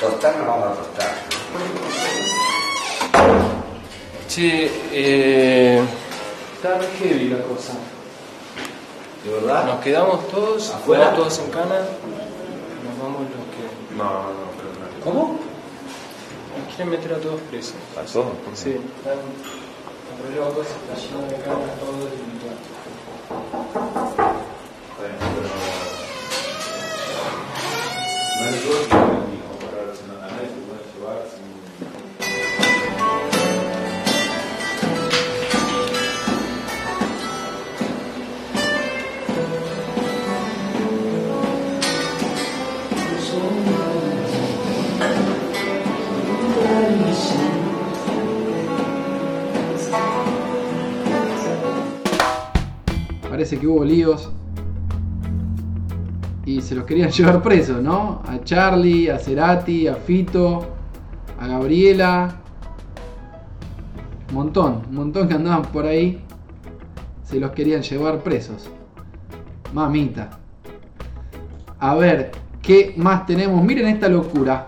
Tostar 0.00 0.36
nos 0.36 0.46
vamos 0.46 0.66
a 0.66 0.74
tostar. 0.74 1.14
Che, 4.28 4.70
eh. 4.92 5.82
Está 6.54 6.78
heavy 6.98 7.28
la 7.30 7.38
cosa. 7.44 7.72
¿De 9.24 9.30
verdad? 9.32 9.64
Nos 9.66 9.80
quedamos 9.82 10.28
todos, 10.28 10.70
¿Afuera? 10.70 11.14
todos 11.14 11.38
en 11.38 11.50
cana. 11.50 11.78
Nos 12.84 12.98
vamos 13.02 13.22
los 13.22 13.46
que. 13.54 13.94
No, 13.96 14.04
no, 14.04 14.50
pero 14.56 14.70
no. 14.74 15.04
¿Cómo? 15.04 15.38
Nos 16.58 16.74
quieren 16.74 16.90
meter 16.90 17.14
a 17.14 17.18
todos 17.18 17.40
presos. 17.50 17.74
¿A 17.96 18.02
todos? 18.02 18.32
Sí, 18.54 18.70
están 18.70 19.18
todos 20.22 20.66
está 20.66 20.94
lleno 20.94 21.26
de 21.28 21.36
canas, 21.44 21.78
todo 21.78 22.08
y 22.08 22.24
bueno. 22.38 22.56
No 28.90 28.95
Parece 53.36 53.58
que 53.58 53.66
hubo 53.66 53.84
líos. 53.84 54.30
Y 56.46 56.62
se 56.62 56.74
los 56.74 56.86
querían 56.86 57.10
llevar 57.12 57.42
presos, 57.42 57.82
¿no? 57.82 58.22
A 58.26 58.42
Charlie, 58.42 59.10
a 59.10 59.18
Cerati, 59.18 59.86
a 59.86 59.94
Fito, 59.94 60.66
a 61.38 61.46
Gabriela. 61.46 62.34
Un 64.30 64.34
montón, 64.36 64.84
un 64.88 64.94
montón 64.94 65.28
que 65.28 65.34
andaban 65.34 65.64
por 65.64 65.84
ahí. 65.84 66.18
Se 67.24 67.38
los 67.38 67.50
querían 67.50 67.82
llevar 67.82 68.22
presos. 68.22 68.70
Mamita. 69.74 70.30
A 71.78 71.94
ver, 71.94 72.30
¿qué 72.62 72.94
más 72.96 73.26
tenemos? 73.26 73.62
Miren 73.62 73.88
esta 73.88 74.08
locura. 74.08 74.64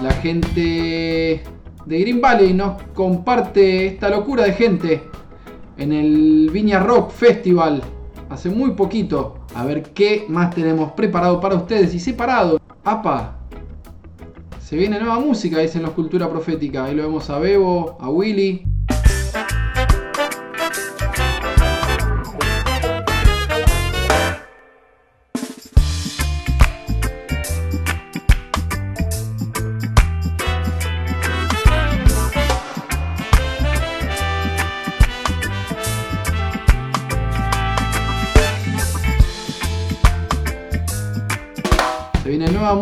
La 0.00 0.12
gente 0.22 1.42
de 1.86 2.00
Green 2.00 2.20
Valley 2.20 2.54
nos 2.54 2.80
comparte 2.94 3.86
esta 3.86 4.08
locura 4.10 4.44
de 4.44 4.52
gente 4.52 5.02
en 5.76 5.92
el 5.92 6.50
Viña 6.52 6.78
Rock 6.78 7.10
Festival 7.10 7.82
hace 8.30 8.48
muy 8.50 8.72
poquito. 8.72 9.38
A 9.54 9.64
ver 9.64 9.82
qué 9.92 10.24
más 10.28 10.54
tenemos 10.54 10.92
preparado 10.92 11.40
para 11.40 11.56
ustedes 11.56 11.92
y 11.94 11.98
separado. 11.98 12.60
¡Apa! 12.84 13.38
Se 14.60 14.76
viene 14.76 15.00
nueva 15.00 15.18
música, 15.18 15.58
dicen 15.58 15.82
los 15.82 15.90
Cultura 15.92 16.28
Profética. 16.30 16.84
Ahí 16.84 16.94
lo 16.94 17.02
vemos 17.02 17.28
a 17.30 17.38
Bebo, 17.38 17.96
a 18.00 18.08
Willy. 18.08 18.73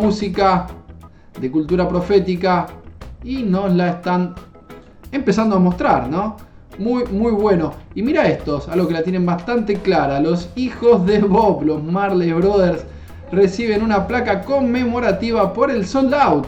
Música 0.03 0.67
de 1.39 1.49
cultura 1.49 1.87
profética 1.87 2.67
y 3.23 3.43
nos 3.43 3.73
la 3.73 3.89
están 3.89 4.35
empezando 5.11 5.55
a 5.55 5.59
mostrar, 5.59 6.09
¿no? 6.09 6.35
Muy, 6.77 7.05
muy 7.05 7.31
bueno. 7.31 7.73
Y 7.95 8.01
mira 8.01 8.27
estos, 8.27 8.67
algo 8.67 8.87
que 8.87 8.95
la 8.95 9.03
tienen 9.03 9.25
bastante 9.25 9.75
clara. 9.75 10.19
Los 10.19 10.49
hijos 10.55 11.05
de 11.05 11.19
Bob, 11.19 11.63
los 11.63 11.81
Marley 11.81 12.33
Brothers, 12.33 12.83
reciben 13.31 13.81
una 13.81 14.05
placa 14.05 14.41
conmemorativa 14.41 15.53
por 15.53 15.71
el 15.71 15.85
Sold 15.87 16.13
Out 16.13 16.47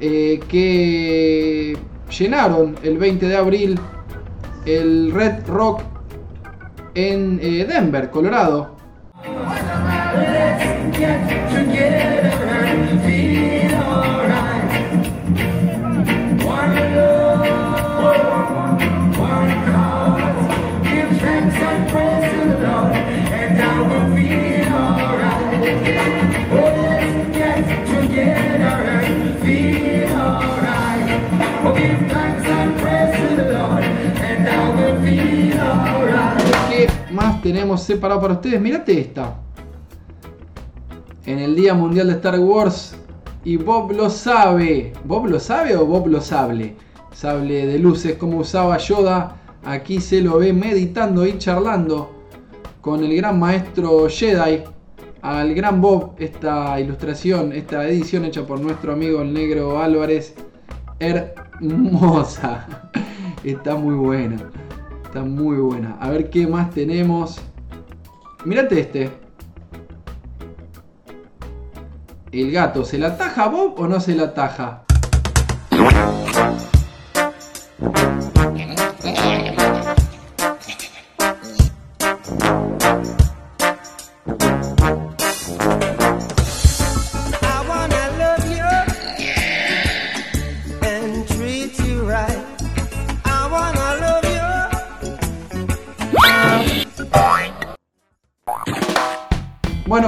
eh, 0.00 0.40
que 0.48 1.78
llenaron 2.18 2.76
el 2.82 2.98
20 2.98 3.28
de 3.28 3.36
abril 3.36 3.80
el 4.64 5.12
Red 5.12 5.46
Rock 5.46 5.82
en 6.94 7.38
eh, 7.40 7.64
Denver, 7.64 8.10
Colorado. 8.10 8.74
Tenemos 37.46 37.84
separado 37.84 38.20
para 38.20 38.34
ustedes? 38.34 38.60
Mirate 38.60 38.98
esta. 39.00 39.36
En 41.26 41.38
el 41.38 41.54
Día 41.54 41.74
Mundial 41.74 42.08
de 42.08 42.14
Star 42.14 42.40
Wars. 42.40 42.96
Y 43.44 43.56
Bob 43.56 43.92
lo 43.92 44.10
sabe. 44.10 44.92
¿Bob 45.04 45.28
lo 45.28 45.38
sabe 45.38 45.76
o 45.76 45.86
Bob 45.86 46.08
lo 46.08 46.20
sable? 46.20 46.74
Sable 47.12 47.66
de 47.66 47.78
luces 47.78 48.16
como 48.16 48.38
usaba 48.38 48.78
Yoda. 48.78 49.36
Aquí 49.64 50.00
se 50.00 50.20
lo 50.22 50.38
ve 50.38 50.52
meditando 50.52 51.24
y 51.24 51.38
charlando 51.38 52.10
con 52.80 53.04
el 53.04 53.14
gran 53.14 53.38
maestro 53.38 54.08
Jedi. 54.08 54.64
Al 55.22 55.54
gran 55.54 55.80
Bob, 55.80 56.14
esta 56.18 56.80
ilustración, 56.80 57.52
esta 57.52 57.88
edición 57.88 58.24
hecha 58.24 58.44
por 58.44 58.58
nuestro 58.58 58.92
amigo 58.92 59.22
el 59.22 59.32
negro 59.32 59.80
Álvarez. 59.80 60.34
Hermosa. 60.98 62.66
Está 63.44 63.76
muy 63.76 63.94
buena. 63.94 64.36
Está 65.06 65.22
muy 65.22 65.56
buena. 65.56 65.96
A 66.00 66.10
ver 66.10 66.28
qué 66.30 66.46
más 66.46 66.70
tenemos. 66.70 67.40
Mirate 68.44 68.80
este. 68.80 69.10
El 72.32 72.52
gato, 72.52 72.84
¿se 72.84 72.98
la 72.98 73.16
taja 73.16 73.44
a 73.44 73.48
Bob 73.48 73.74
o 73.78 73.86
no 73.86 74.00
se 74.00 74.14
la 74.14 74.34
taja? 74.34 74.82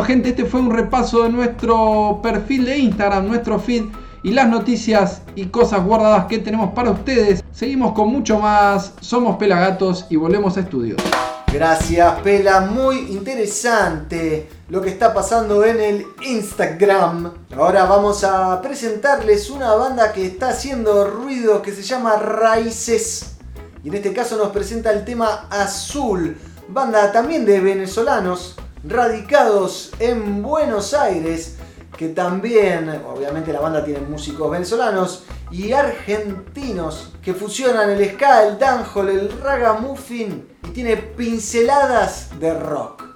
Gente, 0.08 0.30
este 0.30 0.46
fue 0.46 0.60
un 0.60 0.70
repaso 0.70 1.24
de 1.24 1.28
nuestro 1.28 2.20
perfil 2.22 2.64
de 2.64 2.78
Instagram, 2.78 3.28
nuestro 3.28 3.60
feed 3.60 3.84
y 4.22 4.30
las 4.30 4.48
noticias 4.48 5.20
y 5.34 5.44
cosas 5.48 5.84
guardadas 5.84 6.24
que 6.24 6.38
tenemos 6.38 6.72
para 6.72 6.92
ustedes. 6.92 7.44
Seguimos 7.52 7.92
con 7.92 8.08
mucho 8.08 8.38
más. 8.38 8.94
Somos 9.02 9.36
Pelagatos 9.36 10.06
y 10.08 10.16
volvemos 10.16 10.56
a 10.56 10.60
estudios. 10.60 10.96
Gracias, 11.52 12.20
Pela. 12.22 12.62
Muy 12.62 12.96
interesante 13.10 14.48
lo 14.70 14.80
que 14.80 14.88
está 14.88 15.12
pasando 15.12 15.62
en 15.62 15.78
el 15.78 16.06
Instagram. 16.22 17.30
Ahora 17.54 17.84
vamos 17.84 18.24
a 18.24 18.62
presentarles 18.62 19.50
una 19.50 19.74
banda 19.74 20.14
que 20.14 20.24
está 20.24 20.48
haciendo 20.48 21.04
ruido 21.04 21.60
que 21.60 21.72
se 21.72 21.82
llama 21.82 22.16
Raíces. 22.16 23.36
Y 23.84 23.88
en 23.88 23.96
este 23.96 24.14
caso 24.14 24.38
nos 24.38 24.48
presenta 24.52 24.90
el 24.90 25.04
tema 25.04 25.48
Azul. 25.50 26.34
Banda 26.66 27.12
también 27.12 27.44
de 27.44 27.60
venezolanos 27.60 28.56
radicados 28.88 29.92
en 29.98 30.42
Buenos 30.42 30.94
Aires. 30.94 31.56
Que 31.96 32.08
también, 32.08 33.02
obviamente 33.12 33.52
la 33.52 33.60
banda 33.60 33.84
tiene 33.84 34.00
músicos 34.00 34.50
venezolanos 34.50 35.24
y 35.50 35.72
argentinos 35.72 37.12
que 37.22 37.34
fusionan 37.34 37.90
el 37.90 38.10
ska, 38.12 38.46
el 38.46 38.58
dancehall, 38.58 39.08
el 39.08 39.40
ragamuffin 39.42 40.46
y 40.64 40.68
tiene 40.68 40.96
pinceladas 40.96 42.38
de 42.38 42.54
rock 42.54 43.08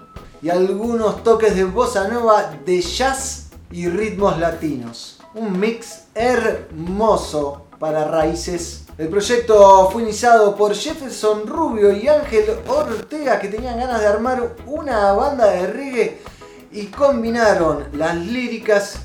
y 0.43 0.51
algunos 0.51 1.23
toques 1.23 1.55
de 1.55 1.65
bossa 1.65 2.09
nova, 2.09 2.53
de 2.67 2.81
jazz 2.81 3.51
y 3.71 3.89
ritmos 3.89 4.39
latinos. 4.39 5.21
Un 5.35 5.59
mix 5.59 6.07
hermoso 6.15 7.67
para 7.79 8.05
raíces. 8.05 8.82
El 9.03 9.09
proyecto 9.09 9.91
fue 9.91 10.05
iniciado 10.05 10.55
por 10.55 10.77
Jefferson 10.77 11.45
Rubio 11.45 11.91
y 11.91 12.07
Ángel 12.07 12.45
Ortega 12.69 13.41
que 13.41 13.49
tenían 13.49 13.77
ganas 13.77 14.01
de 14.01 14.07
armar 14.07 14.55
una 14.65 15.13
banda 15.13 15.51
de 15.51 15.67
reggae 15.67 16.21
y 16.71 16.87
combinaron 16.87 17.87
las 17.95 18.15
líricas 18.15 19.01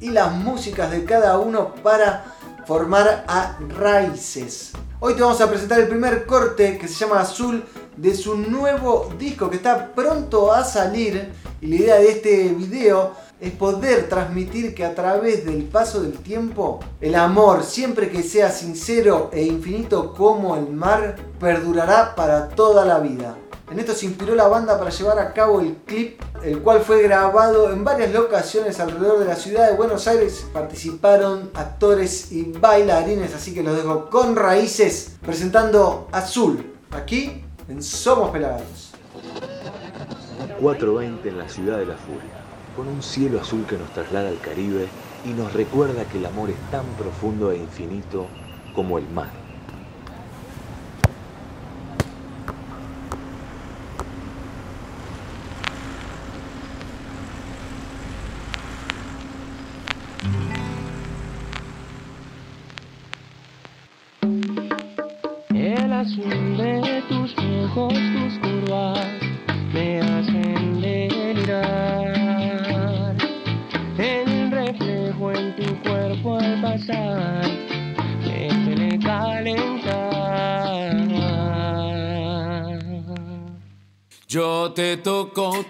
y 0.00 0.10
las 0.10 0.30
músicas 0.34 0.90
de 0.90 1.02
cada 1.06 1.38
uno 1.38 1.74
para 1.76 2.26
formar 2.66 3.24
a 3.26 3.56
Raíces. 3.70 4.72
Hoy 5.00 5.14
te 5.14 5.22
vamos 5.22 5.40
a 5.40 5.48
presentar 5.48 5.80
el 5.80 5.88
primer 5.88 6.26
corte 6.26 6.76
que 6.76 6.86
se 6.86 7.06
llama 7.06 7.20
Azul 7.20 7.64
de 7.96 8.14
su 8.14 8.36
nuevo 8.36 9.10
disco 9.18 9.48
que 9.48 9.56
está 9.56 9.94
pronto 9.94 10.52
a 10.52 10.62
salir. 10.62 11.32
Y 11.62 11.68
la 11.68 11.74
idea 11.76 11.94
de 11.96 12.10
este 12.10 12.48
video 12.50 13.14
es 13.40 13.52
poder 13.52 14.08
transmitir 14.08 14.74
que 14.74 14.84
a 14.84 14.94
través 14.94 15.44
del 15.44 15.64
paso 15.64 16.00
del 16.00 16.18
tiempo, 16.18 16.80
el 17.00 17.14
amor, 17.14 17.62
siempre 17.62 18.10
que 18.10 18.22
sea 18.22 18.50
sincero 18.50 19.30
e 19.32 19.44
infinito 19.44 20.12
como 20.14 20.56
el 20.56 20.68
mar, 20.70 21.16
perdurará 21.38 22.14
para 22.14 22.48
toda 22.48 22.84
la 22.84 22.98
vida. 22.98 23.36
En 23.70 23.78
esto 23.78 23.92
se 23.92 24.06
inspiró 24.06 24.34
la 24.34 24.48
banda 24.48 24.78
para 24.78 24.90
llevar 24.90 25.18
a 25.18 25.34
cabo 25.34 25.60
el 25.60 25.76
clip, 25.84 26.20
el 26.42 26.60
cual 26.62 26.80
fue 26.80 27.02
grabado 27.02 27.70
en 27.70 27.84
varias 27.84 28.12
locaciones 28.12 28.80
alrededor 28.80 29.18
de 29.18 29.26
la 29.26 29.36
ciudad 29.36 29.68
de 29.68 29.76
Buenos 29.76 30.08
Aires. 30.08 30.46
Participaron 30.54 31.50
actores 31.52 32.32
y 32.32 32.44
bailarines, 32.44 33.34
así 33.34 33.52
que 33.52 33.62
los 33.62 33.76
dejo 33.76 34.08
con 34.08 34.36
raíces 34.36 35.18
presentando 35.20 36.08
Azul, 36.12 36.72
aquí 36.90 37.44
en 37.68 37.82
Somos 37.82 38.30
Pelagatos. 38.30 38.92
4.20 40.62 41.26
en 41.26 41.38
la 41.38 41.48
ciudad 41.48 41.78
de 41.78 41.86
la 41.86 41.96
furia, 41.96 42.37
con 42.78 42.86
un 42.86 43.02
cielo 43.02 43.40
azul 43.40 43.66
que 43.66 43.76
nos 43.76 43.90
traslada 43.90 44.28
al 44.28 44.40
Caribe 44.40 44.94
y 45.24 45.34
nos 45.34 45.52
recuerda 45.52 46.06
que 46.06 46.18
el 46.18 46.26
amor 46.26 46.48
es 46.48 46.62
tan 46.70 46.94
profundo 46.94 47.50
e 47.50 47.58
infinito 47.58 48.36
como 48.70 48.98
el 49.00 49.08
mar. 49.08 49.37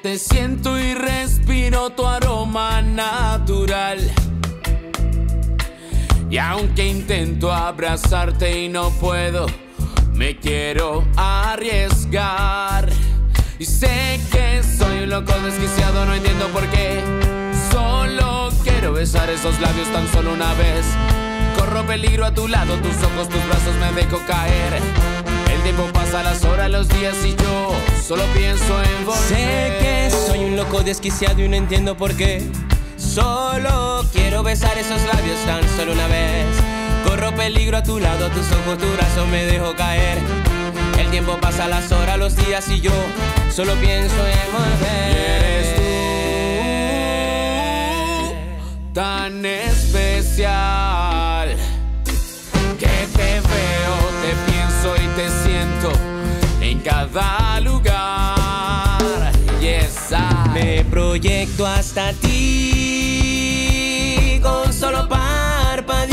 Te 0.00 0.18
siento 0.18 0.80
y 0.80 0.94
respiro 0.94 1.90
tu 1.90 2.06
aroma 2.06 2.80
natural. 2.80 3.98
Y 6.30 6.38
aunque 6.38 6.86
intento 6.86 7.52
abrazarte 7.52 8.62
y 8.62 8.70
no 8.70 8.88
puedo, 8.92 9.44
me 10.14 10.38
quiero 10.38 11.06
arriesgar. 11.16 12.88
Y 13.58 13.66
sé 13.66 14.18
que 14.32 14.62
soy 14.62 15.02
un 15.02 15.10
loco 15.10 15.34
desquiciado, 15.44 16.06
no 16.06 16.14
entiendo 16.14 16.46
por 16.48 16.66
qué. 16.68 17.02
Solo 17.70 18.48
quiero 18.64 18.94
besar 18.94 19.28
esos 19.28 19.60
labios 19.60 19.92
tan 19.92 20.08
solo 20.08 20.32
una 20.32 20.54
vez. 20.54 20.86
Corro 21.58 21.86
peligro 21.86 22.24
a 22.24 22.32
tu 22.32 22.48
lado, 22.48 22.74
tus 22.76 22.96
ojos, 23.02 23.28
tus 23.28 23.46
brazos 23.46 23.74
me 23.76 23.92
dejo 23.92 24.18
caer. 24.26 25.27
El 25.68 25.74
tiempo 25.74 25.92
pasa, 25.92 26.22
las 26.22 26.42
horas, 26.46 26.70
los 26.70 26.88
días 26.88 27.14
y 27.26 27.36
yo 27.36 27.74
solo 28.02 28.22
pienso 28.32 28.82
en 28.82 29.04
volver. 29.04 29.20
Sé 29.20 29.76
que 29.82 30.10
soy 30.10 30.38
un 30.46 30.56
loco 30.56 30.82
desquiciado 30.82 31.42
y 31.42 31.48
no 31.48 31.56
entiendo 31.56 31.94
por 31.94 32.16
qué. 32.16 32.42
Solo 32.96 34.02
quiero 34.10 34.42
besar 34.42 34.78
esos 34.78 35.02
labios 35.02 35.38
tan 35.44 35.62
solo 35.76 35.92
una 35.92 36.06
vez. 36.06 36.46
Corro 37.06 37.34
peligro 37.34 37.76
a 37.76 37.82
tu 37.82 38.00
lado, 38.00 38.30
tus 38.30 38.50
ojos, 38.50 38.78
tu 38.78 38.90
brazo 38.94 39.26
me 39.26 39.44
dejo 39.44 39.76
caer. 39.76 40.16
El 40.98 41.10
tiempo 41.10 41.36
pasa, 41.38 41.68
las 41.68 41.92
horas, 41.92 42.16
los 42.16 42.34
días 42.34 42.66
y 42.70 42.80
yo 42.80 42.92
solo 43.54 43.74
pienso 43.74 44.16
en 44.26 44.52
volver. 44.52 45.18
tan 48.94 49.44
especial 49.44 51.07
en 56.78 56.84
cada 56.84 57.60
lugar. 57.60 59.32
Yes, 59.60 60.12
I- 60.12 60.48
Me 60.54 60.84
proyecto 60.84 61.66
hasta 61.66 62.12
ti 62.14 63.50
con 64.42 64.72
solo 64.72 65.08
parpadear. 65.08 66.08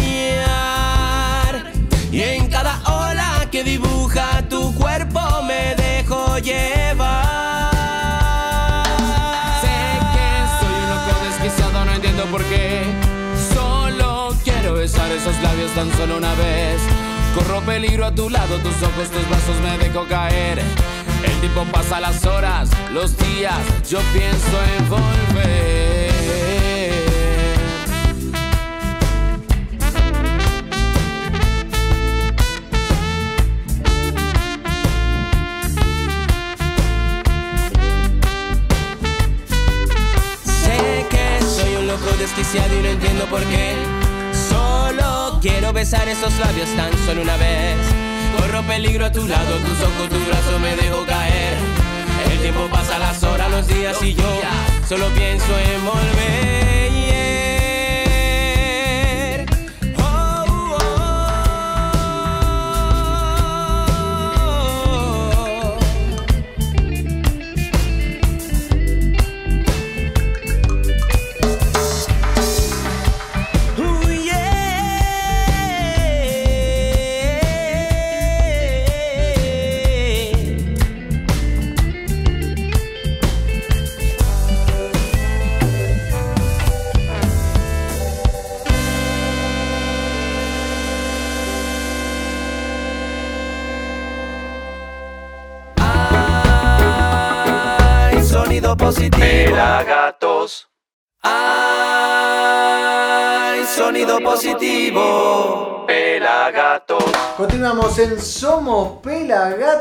Y 2.11 2.21
en 2.21 2.47
cada 2.47 2.81
ola 2.85 3.47
que 3.51 3.63
dibuja 3.63 4.41
tu 4.49 4.73
cuerpo 4.75 5.19
me 5.43 5.75
dejo 5.75 6.37
llevar. 6.39 7.71
Sé 9.61 9.99
que 10.13 10.27
soy 10.59 10.73
un 10.81 10.89
loco 10.89 11.11
desquiciado, 11.27 11.85
no 11.85 11.91
entiendo 11.91 12.25
por 12.25 12.43
qué. 12.45 12.83
Solo 13.53 14.35
quiero 14.43 14.73
besar 14.73 15.11
esos 15.11 15.35
labios 15.41 15.71
tan 15.73 15.91
solo 15.97 16.17
una 16.17 16.33
vez. 16.35 16.81
Corro 17.35 17.59
peligro 17.65 18.05
a 18.05 18.15
tu 18.15 18.29
lado, 18.29 18.57
tus 18.59 18.81
ojos, 18.81 19.09
tus 19.09 19.27
brazos 19.27 19.59
me 19.61 19.77
dejo 19.77 20.07
caer. 20.07 20.59
El 20.59 21.39
tiempo 21.41 21.65
pasa 21.69 21.99
las 21.99 22.25
horas, 22.25 22.69
los 22.93 23.17
días, 23.17 23.59
yo 23.89 23.99
pienso 24.13 24.57
en 24.77 24.89
volver. 24.89 26.13
Sé 40.45 41.05
que 41.09 41.41
soy 41.41 41.75
un 41.75 41.87
loco 41.87 42.05
desquiciado 42.17 42.79
y 42.79 42.81
no 42.81 42.87
entiendo 42.87 43.25
por 43.25 43.43
qué. 43.43 43.94
Quiero 45.45 45.71
besar 45.73 46.09
esos 46.09 46.35
labios 46.39 46.67
tan 46.75 46.91
solo 47.05 47.21
una 47.21 47.37
vez. 47.37 47.77
Corro 48.35 48.63
peligro 48.63 49.05
a 49.05 49.11
tu 49.11 49.27
lado, 49.27 49.57
tus 49.57 49.79
ojos, 49.79 50.09
tu 50.09 50.25
brazo 50.25 50.57
me 50.57 50.75
dejo 50.75 51.05
caer. 51.05 51.53
El 52.31 52.39
tiempo 52.39 52.67
pasa, 52.71 52.97
las 52.97 53.21
horas, 53.21 53.51
los 53.51 53.67
días 53.67 54.01
y 54.01 54.15
yo 54.15 54.41
solo 54.89 55.07
pienso 55.09 55.45
en 55.59 55.85
volver. 55.85 56.74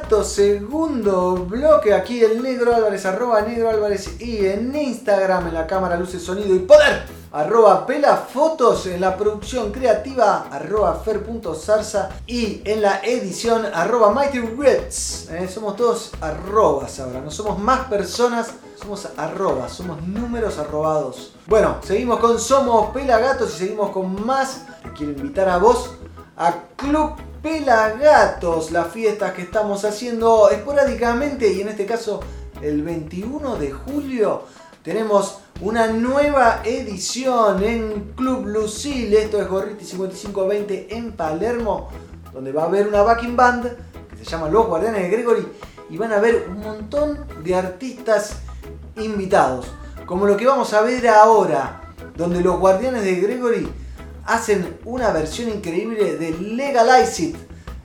Segundo 0.04 1.34
bloque. 1.34 1.94
Aquí 1.94 2.22
el 2.22 2.42
Negro 2.42 2.74
Álvarez, 2.74 3.06
arroba 3.06 3.40
Negro 3.40 3.70
Álvarez. 3.70 4.20
Y 4.20 4.46
en 4.46 4.74
Instagram, 4.74 5.48
en 5.48 5.54
la 5.54 5.66
cámara, 5.66 5.96
luces, 5.96 6.22
sonido 6.22 6.54
y 6.54 6.60
poder. 6.60 7.06
Arroba 7.32 7.84
Pelafotos, 7.86 8.86
en 8.86 9.00
la 9.00 9.16
producción 9.16 9.72
creativa, 9.72 10.46
arroba 10.50 11.00
Fer.zarza. 11.04 12.10
Y 12.26 12.60
en 12.64 12.82
la 12.82 13.00
edición, 13.02 13.66
arroba 13.72 14.12
Mighty 14.12 14.40
Reds. 14.40 15.30
Eh, 15.30 15.48
somos 15.52 15.74
todos 15.74 16.12
arrobas 16.20 17.00
ahora, 17.00 17.20
no 17.20 17.30
somos 17.30 17.58
más 17.58 17.88
personas, 17.88 18.50
somos 18.80 19.08
arrobas, 19.16 19.72
somos 19.72 20.00
números 20.06 20.58
arrobados. 20.58 21.34
Bueno, 21.46 21.78
seguimos 21.82 22.20
con 22.20 22.38
Somos 22.38 22.90
Pelagatos 22.92 23.54
y 23.54 23.58
seguimos 23.58 23.90
con 23.90 24.24
más. 24.24 24.66
Quiero 24.96 25.12
invitar 25.12 25.48
a 25.48 25.56
vos 25.56 25.90
a 26.36 26.54
Club 26.76 27.14
Pelagatos, 27.44 28.70
las 28.70 28.90
fiestas 28.90 29.34
que 29.34 29.42
estamos 29.42 29.84
haciendo 29.84 30.48
esporádicamente 30.48 31.52
y 31.52 31.60
en 31.60 31.68
este 31.68 31.84
caso 31.84 32.20
el 32.62 32.82
21 32.82 33.56
de 33.56 33.70
julio 33.70 34.44
tenemos 34.82 35.40
una 35.60 35.88
nueva 35.88 36.62
edición 36.64 37.62
en 37.62 38.12
Club 38.16 38.46
Lucille, 38.46 39.24
esto 39.24 39.42
es 39.42 39.46
Gorriti 39.46 39.84
5520 39.84 40.96
en 40.96 41.12
Palermo, 41.12 41.90
donde 42.32 42.50
va 42.50 42.62
a 42.62 42.66
haber 42.66 42.88
una 42.88 43.02
backing 43.02 43.36
band 43.36 43.76
que 44.08 44.24
se 44.24 44.30
llama 44.30 44.48
Los 44.48 44.66
Guardianes 44.66 45.02
de 45.02 45.10
Gregory 45.10 45.46
y 45.90 45.98
van 45.98 46.12
a 46.12 46.16
haber 46.16 46.46
un 46.48 46.60
montón 46.60 47.26
de 47.44 47.54
artistas 47.54 48.36
invitados, 48.96 49.66
como 50.06 50.24
lo 50.24 50.38
que 50.38 50.46
vamos 50.46 50.72
a 50.72 50.80
ver 50.80 51.06
ahora, 51.08 51.92
donde 52.16 52.40
los 52.40 52.58
Guardianes 52.58 53.04
de 53.04 53.16
Gregory 53.16 53.83
hacen 54.26 54.78
una 54.84 55.10
versión 55.10 55.50
increíble 55.50 56.16
de 56.16 56.30
Legalize 56.32 57.22
It, 57.22 57.36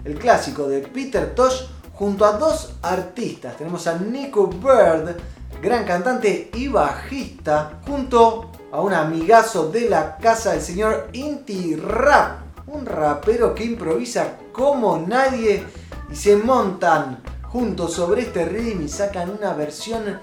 el 0.05 0.17
clásico 0.17 0.67
de 0.67 0.79
Peter 0.79 1.35
Tosh, 1.35 1.63
junto 1.93 2.25
a 2.25 2.33
dos 2.33 2.73
artistas. 2.81 3.57
Tenemos 3.57 3.85
a 3.87 3.97
Nico 3.97 4.47
Bird, 4.47 5.17
gran 5.61 5.85
cantante 5.85 6.49
y 6.53 6.67
bajista, 6.67 7.79
junto 7.85 8.51
a 8.71 8.81
un 8.81 8.93
amigazo 8.93 9.69
de 9.69 9.89
la 9.89 10.17
casa, 10.17 10.55
el 10.55 10.61
señor 10.61 11.09
Inti 11.13 11.75
Rap, 11.75 12.67
un 12.67 12.85
rapero 12.85 13.53
que 13.53 13.65
improvisa 13.65 14.37
como 14.51 14.97
nadie 14.97 15.63
y 16.11 16.15
se 16.15 16.35
montan 16.35 17.21
juntos 17.43 17.93
sobre 17.93 18.21
este 18.21 18.45
rhythm 18.45 18.83
y 18.83 18.89
sacan 18.89 19.31
una 19.31 19.53
versión 19.53 20.19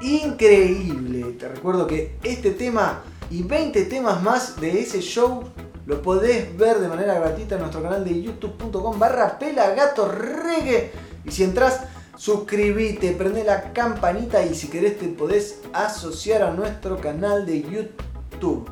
increíble. 0.00 1.36
Te 1.38 1.48
recuerdo 1.48 1.86
que 1.86 2.18
este 2.22 2.52
tema 2.52 3.02
y 3.30 3.42
20 3.42 3.84
temas 3.84 4.22
más 4.22 4.60
de 4.60 4.80
ese 4.80 5.00
show 5.00 5.44
lo 5.86 6.02
podés 6.02 6.56
ver 6.56 6.78
de 6.78 6.88
manera 6.88 7.14
gratuita 7.14 7.54
en 7.54 7.62
nuestro 7.62 7.82
canal 7.82 8.04
de 8.04 8.22
youtube.com 8.22 8.98
barra 8.98 9.38
pelagatorregue 9.38 10.92
y 11.24 11.30
si 11.30 11.44
entras 11.44 11.80
suscríbete, 12.18 13.12
prende 13.12 13.44
la 13.44 13.72
campanita 13.72 14.44
y 14.44 14.54
si 14.54 14.68
querés 14.68 14.98
te 14.98 15.06
podés 15.08 15.60
asociar 15.72 16.42
a 16.42 16.50
nuestro 16.50 17.00
canal 17.00 17.46
de 17.46 17.62
YouTube. 17.62 18.70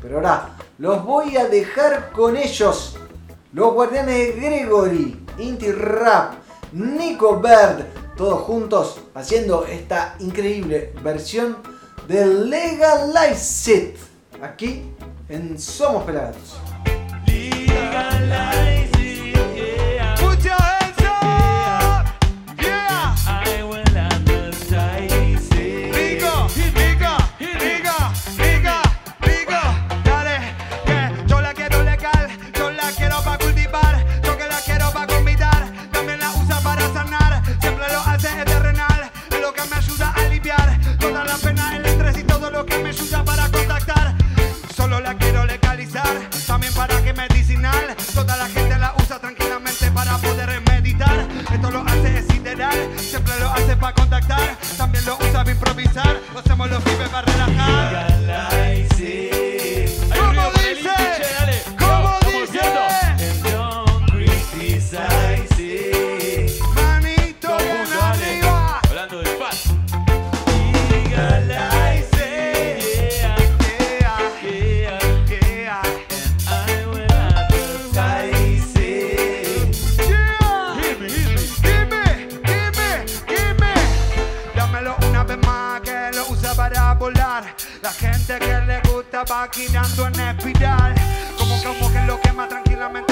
Pero 0.00 0.16
ahora 0.16 0.56
los 0.78 1.04
voy 1.04 1.36
a 1.36 1.48
dejar 1.48 2.12
con 2.12 2.36
ellos. 2.36 2.96
Los 3.52 3.74
guardianes 3.74 4.14
de 4.14 4.32
Gregory, 4.40 5.26
Inti 5.38 5.72
Rap, 5.72 6.34
Nico 6.72 7.40
Bird, 7.40 7.84
todos 8.16 8.42
juntos 8.42 9.00
haciendo 9.14 9.66
esta 9.66 10.14
increíble 10.20 10.94
versión 11.02 11.56
de 12.08 12.26
Legalize 12.26 13.70
It. 13.70 13.96
Aquí 14.42 14.82
en 15.28 15.58
Somos 15.58 16.04
Pelagatos. 16.04 16.58
Put 17.26 18.77
hacemos 56.38 56.70
los 56.70 56.87
le 89.18 89.24
gusta 89.24 89.34
va 89.34 89.48
girando 89.52 90.06
en 90.06 90.20
espiral. 90.20 90.94
Como 91.36 91.62
como 91.62 91.92
que 91.92 92.00
lo 92.06 92.20
quema 92.20 92.48
tranquilamente 92.48 93.07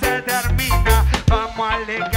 se 0.00 0.22
termina. 0.22 1.04
Vamos 1.28 1.70
a 1.70 1.78
legalizar 1.78 2.13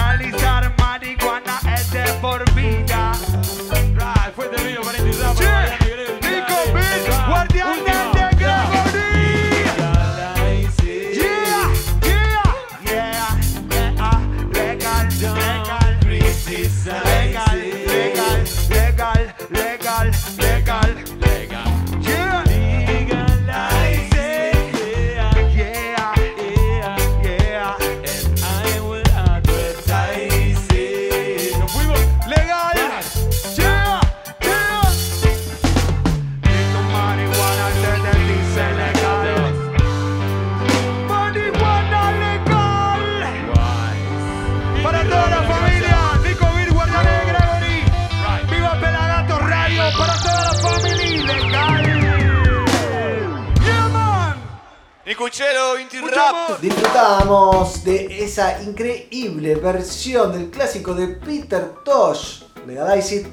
Nicuchero, 55.38 55.80
Inti 55.80 56.00
Rap. 56.00 56.60
Disfrutamos 56.60 57.84
de 57.84 58.24
esa 58.24 58.60
increíble 58.64 59.54
versión 59.54 60.32
del 60.32 60.50
clásico 60.50 60.96
de 60.96 61.10
Peter 61.10 61.76
Tosh, 61.86 62.42
Legalize 62.66 63.18
It, 63.18 63.28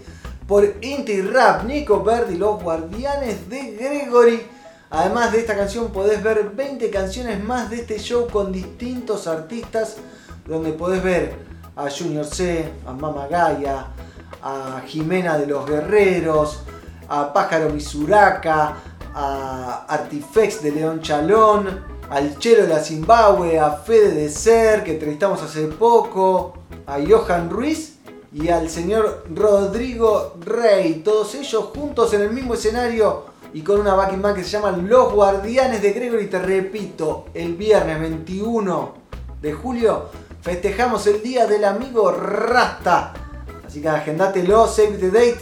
por 0.47 0.65
Inti 0.83 1.23
Rap, 1.23 1.65
Nico 1.65 2.05
Verdi, 2.05 2.37
los 2.37 2.63
guardianes 2.63 3.49
de 3.49 3.71
Gregory. 3.73 4.47
Además 4.91 5.33
de 5.33 5.39
esta 5.41 5.57
canción 5.57 5.91
podés 5.93 6.23
ver 6.23 6.51
20 6.51 6.91
canciones 6.91 7.43
más 7.43 7.71
de 7.71 7.77
este 7.77 7.99
show 7.99 8.29
con 8.29 8.53
distintos 8.53 9.27
artistas 9.27 9.97
donde 10.47 10.75
podés 10.75 11.03
ver 11.03 11.35
a 11.75 11.89
Junior 11.89 12.27
C, 12.27 12.71
a 12.87 12.93
Mama 12.93 13.29
Gaia, 13.29 13.87
a 14.43 14.83
Jimena 14.87 15.39
de 15.39 15.47
los 15.47 15.65
Guerreros, 15.65 16.65
a 17.09 17.33
Pájaro 17.33 17.71
Misuraka, 17.71 18.77
a 19.15 19.87
Artifex 19.89 20.63
de 20.63 20.73
León 20.73 21.01
Chalón, 21.01 21.94
al 22.11 22.39
Chelo 22.39 22.63
de 22.63 22.69
la 22.69 22.81
Zimbabue, 22.81 23.59
a 23.59 23.73
Fede 23.73 24.13
de 24.13 24.29
Ser, 24.29 24.85
que 24.85 24.93
entrevistamos 24.93 25.43
hace 25.43 25.67
poco, 25.67 26.55
a 26.87 26.99
Johan 27.07 27.51
Ruiz 27.51 27.99
y 28.33 28.49
al 28.49 28.69
señor 28.69 29.25
Rodrigo 29.35 30.35
Rey. 30.41 31.03
Todos 31.05 31.35
ellos 31.35 31.71
juntos 31.75 32.13
en 32.15 32.23
el 32.23 32.31
mismo 32.31 32.55
escenario 32.55 33.27
y 33.53 33.63
con 33.63 33.81
una 33.81 33.95
backing 33.95 34.21
band 34.21 34.37
que 34.37 34.45
se 34.45 34.51
llama 34.51 34.73
Los 34.73 35.13
Guardianes 35.13 35.81
de 35.81 35.93
Gregory. 35.93 36.27
Te 36.27 36.41
repito, 36.41 37.27
el 37.35 37.55
viernes 37.55 38.01
21 38.01 38.95
de 39.41 39.53
julio 39.53 40.07
festejamos 40.43 41.07
el 41.07 41.23
Día 41.23 41.47
del 41.47 41.65
Amigo 41.65 42.11
Rasta. 42.11 43.15
Así 43.67 43.81
que 43.81 43.89
agendátelo, 43.89 44.67
save 44.67 44.99
the 44.99 45.11
date 45.11 45.41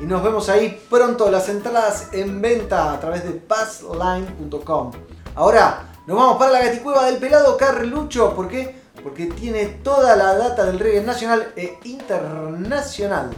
y 0.00 0.04
nos 0.04 0.22
vemos 0.22 0.48
ahí 0.48 0.80
pronto. 0.90 1.30
Las 1.30 1.48
entradas 1.48 2.10
en 2.12 2.40
venta 2.40 2.92
a 2.92 3.00
través 3.00 3.24
de 3.24 3.32
passline.com. 3.32 4.92
Ahora 5.34 5.93
nos 6.06 6.18
vamos 6.18 6.36
para 6.36 6.52
la 6.52 6.64
gaticueva 6.64 7.06
del 7.06 7.16
pelado 7.16 7.56
Carlucho. 7.56 8.34
¿Por 8.34 8.48
qué? 8.48 8.76
Porque 9.02 9.26
tiene 9.26 9.64
toda 9.66 10.16
la 10.16 10.36
data 10.36 10.66
del 10.66 10.78
reggae 10.78 11.02
nacional 11.02 11.52
e 11.56 11.78
internacional. 11.84 13.30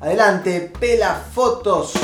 Adelante, 0.00 0.72
pela 0.78 1.14
fotos. 1.14 1.94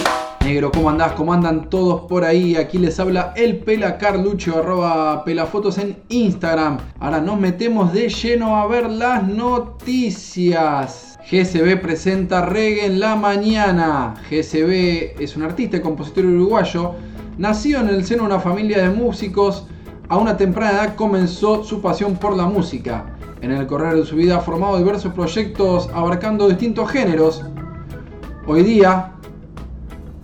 Negro, 0.40 0.70
¿cómo 0.72 0.88
andás? 0.88 1.12
¿Cómo 1.12 1.34
andan 1.34 1.68
todos 1.68 2.02
por 2.02 2.24
ahí? 2.24 2.56
Aquí 2.56 2.78
les 2.78 2.98
habla 2.98 3.34
el 3.36 3.58
Pela 3.58 3.98
Carlucho, 3.98 4.58
arroba 4.58 5.24
pelafotos 5.24 5.76
en 5.76 5.98
Instagram. 6.08 6.78
Ahora 7.00 7.20
nos 7.20 7.38
metemos 7.38 7.92
de 7.92 8.08
lleno 8.08 8.56
a 8.56 8.66
ver 8.66 8.88
las 8.88 9.24
noticias. 9.26 11.18
GSB 11.30 11.82
presenta 11.82 12.46
Reggae 12.46 12.86
en 12.86 13.00
la 13.00 13.14
mañana. 13.14 14.14
GSB 14.30 15.20
es 15.20 15.36
un 15.36 15.42
artista 15.42 15.76
y 15.76 15.80
compositor 15.80 16.24
uruguayo. 16.24 16.94
Nacido 17.36 17.80
en 17.80 17.88
el 17.88 18.06
seno 18.06 18.22
de 18.22 18.28
una 18.28 18.40
familia 18.40 18.82
de 18.82 18.90
músicos, 18.90 19.66
a 20.08 20.16
una 20.16 20.36
temprana 20.36 20.72
edad 20.72 20.94
comenzó 20.96 21.64
su 21.64 21.80
pasión 21.80 22.16
por 22.16 22.36
la 22.36 22.46
música. 22.46 23.16
En 23.40 23.52
el 23.52 23.66
correr 23.66 23.94
de 23.94 24.04
su 24.04 24.16
vida 24.16 24.38
ha 24.38 24.40
formado 24.40 24.78
diversos 24.78 25.12
proyectos 25.12 25.88
abarcando 25.94 26.48
distintos 26.48 26.90
géneros. 26.90 27.44
Hoy 28.46 28.62
día 28.62 29.12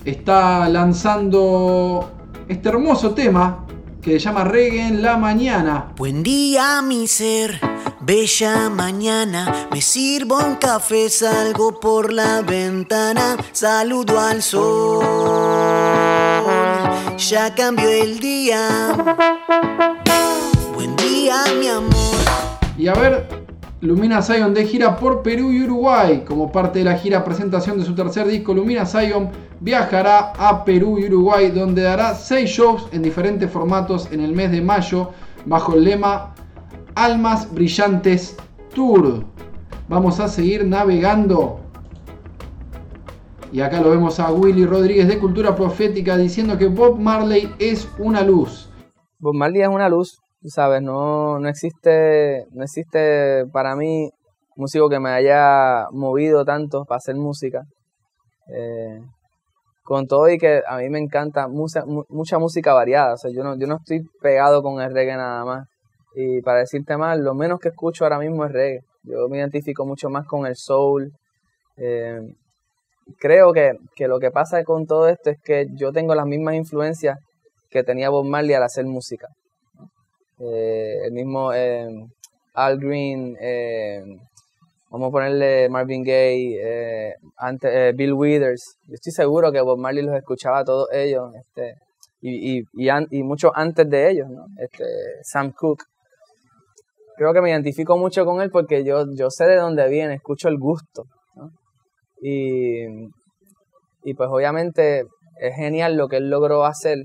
está 0.04 0.68
lanzando 0.68 2.10
este 2.48 2.68
hermoso 2.68 3.10
tema 3.10 3.64
que 4.04 4.12
se 4.12 4.18
llama 4.18 4.44
Reggae 4.44 4.86
en 4.86 5.02
la 5.02 5.16
mañana. 5.16 5.92
Buen 5.96 6.22
día, 6.22 6.82
mi 6.82 7.06
ser, 7.06 7.58
bella 8.00 8.68
mañana. 8.68 9.68
Me 9.72 9.80
sirvo 9.80 10.38
un 10.38 10.56
café, 10.56 11.08
salgo 11.08 11.80
por 11.80 12.12
la 12.12 12.42
ventana. 12.42 13.36
Saludo 13.52 14.20
al 14.20 14.42
sol, 14.42 15.04
ya 17.18 17.54
cambió 17.54 17.88
el 17.88 18.18
día. 18.18 18.94
Buen 20.74 20.96
día, 20.96 21.36
mi 21.58 21.68
amor. 21.68 22.16
Y 22.76 22.88
a 22.88 22.94
ver, 22.94 23.28
Lumina 23.80 24.22
Zion 24.22 24.54
de 24.54 24.66
gira 24.66 24.96
por 24.96 25.22
Perú 25.22 25.52
y 25.52 25.62
Uruguay. 25.62 26.24
Como 26.26 26.50
parte 26.50 26.80
de 26.80 26.86
la 26.86 26.96
gira 26.96 27.24
presentación 27.24 27.78
de 27.78 27.84
su 27.84 27.94
tercer 27.94 28.26
disco, 28.26 28.54
Lumina 28.54 28.86
Zion 28.86 29.30
viajará 29.60 30.32
a 30.38 30.64
Perú 30.64 30.98
y 30.98 31.06
Uruguay, 31.06 31.50
donde 31.50 31.82
dará 31.82 32.14
6 32.14 32.50
shows 32.50 32.88
en 32.92 33.02
diferentes 33.02 33.50
formatos 33.50 34.08
en 34.10 34.20
el 34.20 34.32
mes 34.32 34.50
de 34.50 34.60
mayo, 34.60 35.12
bajo 35.44 35.74
el 35.74 35.84
lema 35.84 36.34
Almas 36.94 37.52
Brillantes 37.52 38.36
Tour. 38.74 39.24
Vamos 39.88 40.18
a 40.20 40.28
seguir 40.28 40.64
navegando. 40.64 41.63
Y 43.54 43.60
acá 43.60 43.80
lo 43.80 43.88
vemos 43.90 44.18
a 44.18 44.32
Willy 44.32 44.66
Rodríguez 44.66 45.06
de 45.06 45.20
Cultura 45.20 45.54
Profética 45.54 46.16
diciendo 46.16 46.58
que 46.58 46.66
Bob 46.66 46.98
Marley 46.98 47.54
es 47.60 47.88
una 48.00 48.22
luz. 48.22 48.68
Bob 49.20 49.34
Marley 49.36 49.62
es 49.62 49.68
una 49.68 49.88
luz, 49.88 50.18
sabes, 50.42 50.82
no, 50.82 51.38
no 51.38 51.48
existe, 51.48 52.46
no 52.50 52.64
existe 52.64 53.46
para 53.52 53.76
mí 53.76 54.10
músico 54.56 54.88
que 54.88 54.98
me 54.98 55.10
haya 55.10 55.86
movido 55.92 56.44
tanto 56.44 56.84
para 56.84 56.96
hacer 56.96 57.14
música. 57.14 57.62
Eh, 58.52 58.98
con 59.84 60.08
todo 60.08 60.28
y 60.28 60.36
que 60.36 60.60
a 60.66 60.78
mí 60.78 60.88
me 60.90 60.98
encanta 60.98 61.46
mucha, 61.46 61.84
mu- 61.86 62.06
mucha 62.08 62.40
música 62.40 62.74
variada, 62.74 63.14
o 63.14 63.16
sea, 63.16 63.30
yo 63.32 63.44
no, 63.44 63.56
yo 63.56 63.68
no 63.68 63.76
estoy 63.76 64.00
pegado 64.20 64.64
con 64.64 64.80
el 64.80 64.92
reggae 64.92 65.16
nada 65.16 65.44
más. 65.44 65.68
Y 66.16 66.42
para 66.42 66.58
decirte 66.58 66.96
más, 66.96 67.20
lo 67.20 67.34
menos 67.34 67.60
que 67.60 67.68
escucho 67.68 68.02
ahora 68.02 68.18
mismo 68.18 68.44
es 68.46 68.50
reggae. 68.50 68.80
Yo 69.04 69.28
me 69.30 69.38
identifico 69.38 69.86
mucho 69.86 70.10
más 70.10 70.26
con 70.26 70.44
el 70.44 70.56
soul. 70.56 71.12
Eh, 71.76 72.18
creo 73.18 73.52
que, 73.52 73.72
que 73.94 74.08
lo 74.08 74.18
que 74.18 74.30
pasa 74.30 74.62
con 74.64 74.86
todo 74.86 75.08
esto 75.08 75.30
es 75.30 75.38
que 75.42 75.66
yo 75.74 75.92
tengo 75.92 76.14
las 76.14 76.26
mismas 76.26 76.54
influencias 76.54 77.18
que 77.70 77.82
tenía 77.82 78.10
Bob 78.10 78.24
Marley 78.24 78.54
al 78.54 78.62
hacer 78.62 78.84
música. 78.86 79.28
Eh, 80.38 81.06
el 81.06 81.12
mismo 81.12 81.52
eh, 81.52 81.88
Al 82.54 82.78
Green, 82.78 83.36
eh, 83.40 84.02
vamos 84.90 85.08
a 85.08 85.12
ponerle 85.12 85.68
Marvin 85.68 86.02
Gaye, 86.02 86.60
eh, 86.62 87.14
antes, 87.36 87.70
eh, 87.72 87.92
Bill 87.94 88.12
Withers. 88.12 88.76
Yo 88.86 88.94
estoy 88.94 89.12
seguro 89.12 89.50
que 89.50 89.60
Bob 89.60 89.78
Marley 89.78 90.04
los 90.04 90.16
escuchaba 90.16 90.60
a 90.60 90.64
todos 90.64 90.88
ellos, 90.92 91.32
este, 91.34 91.74
y, 92.20 92.58
y, 92.58 92.62
y, 92.74 92.88
y 93.10 93.22
mucho 93.22 93.50
antes 93.54 93.88
de 93.88 94.10
ellos, 94.10 94.28
¿no? 94.28 94.46
Este, 94.58 94.84
Sam 95.22 95.52
Cooke. 95.52 95.84
Creo 97.16 97.32
que 97.32 97.40
me 97.40 97.50
identifico 97.50 97.96
mucho 97.96 98.24
con 98.24 98.40
él 98.40 98.50
porque 98.50 98.82
yo, 98.84 99.04
yo 99.16 99.30
sé 99.30 99.44
de 99.46 99.56
dónde 99.56 99.88
viene, 99.88 100.14
escucho 100.14 100.48
el 100.48 100.58
gusto. 100.58 101.04
Y, 102.26 102.86
y 104.02 104.14
pues 104.14 104.30
obviamente 104.32 105.04
es 105.38 105.56
genial 105.56 105.96
lo 105.96 106.08
que 106.08 106.16
él 106.16 106.30
logró 106.30 106.64
hacer, 106.64 106.96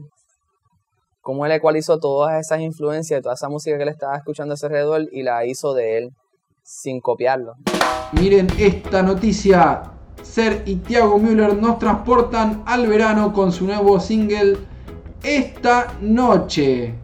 cómo 1.19 1.45
él 1.45 1.51
ecualizó 1.51 1.99
todas 1.99 2.39
esas 2.39 2.61
influencias, 2.61 3.21
toda 3.21 3.35
esa 3.35 3.49
música 3.49 3.75
que 3.75 3.83
él 3.83 3.89
estaba 3.89 4.15
escuchando 4.15 4.53
a 4.53 4.57
su 4.57 4.67
alrededor 4.67 5.07
y 5.11 5.23
la 5.23 5.45
hizo 5.45 5.73
de 5.73 5.97
él 5.97 6.09
sin 6.63 7.01
copiarlo. 7.01 7.55
Miren 8.13 8.47
esta 8.57 9.03
noticia. 9.03 9.91
Ser 10.21 10.63
y 10.65 10.77
Thiago 10.77 11.17
Müller 11.17 11.53
nos 11.55 11.79
transportan 11.79 12.63
al 12.65 12.87
verano 12.87 13.33
con 13.33 13.51
su 13.51 13.65
nuevo 13.65 13.99
single 13.99 14.57
Esta 15.21 15.97
noche. 15.99 16.97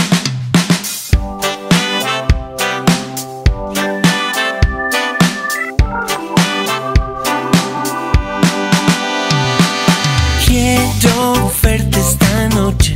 esta 11.68 12.50
noche 12.50 12.96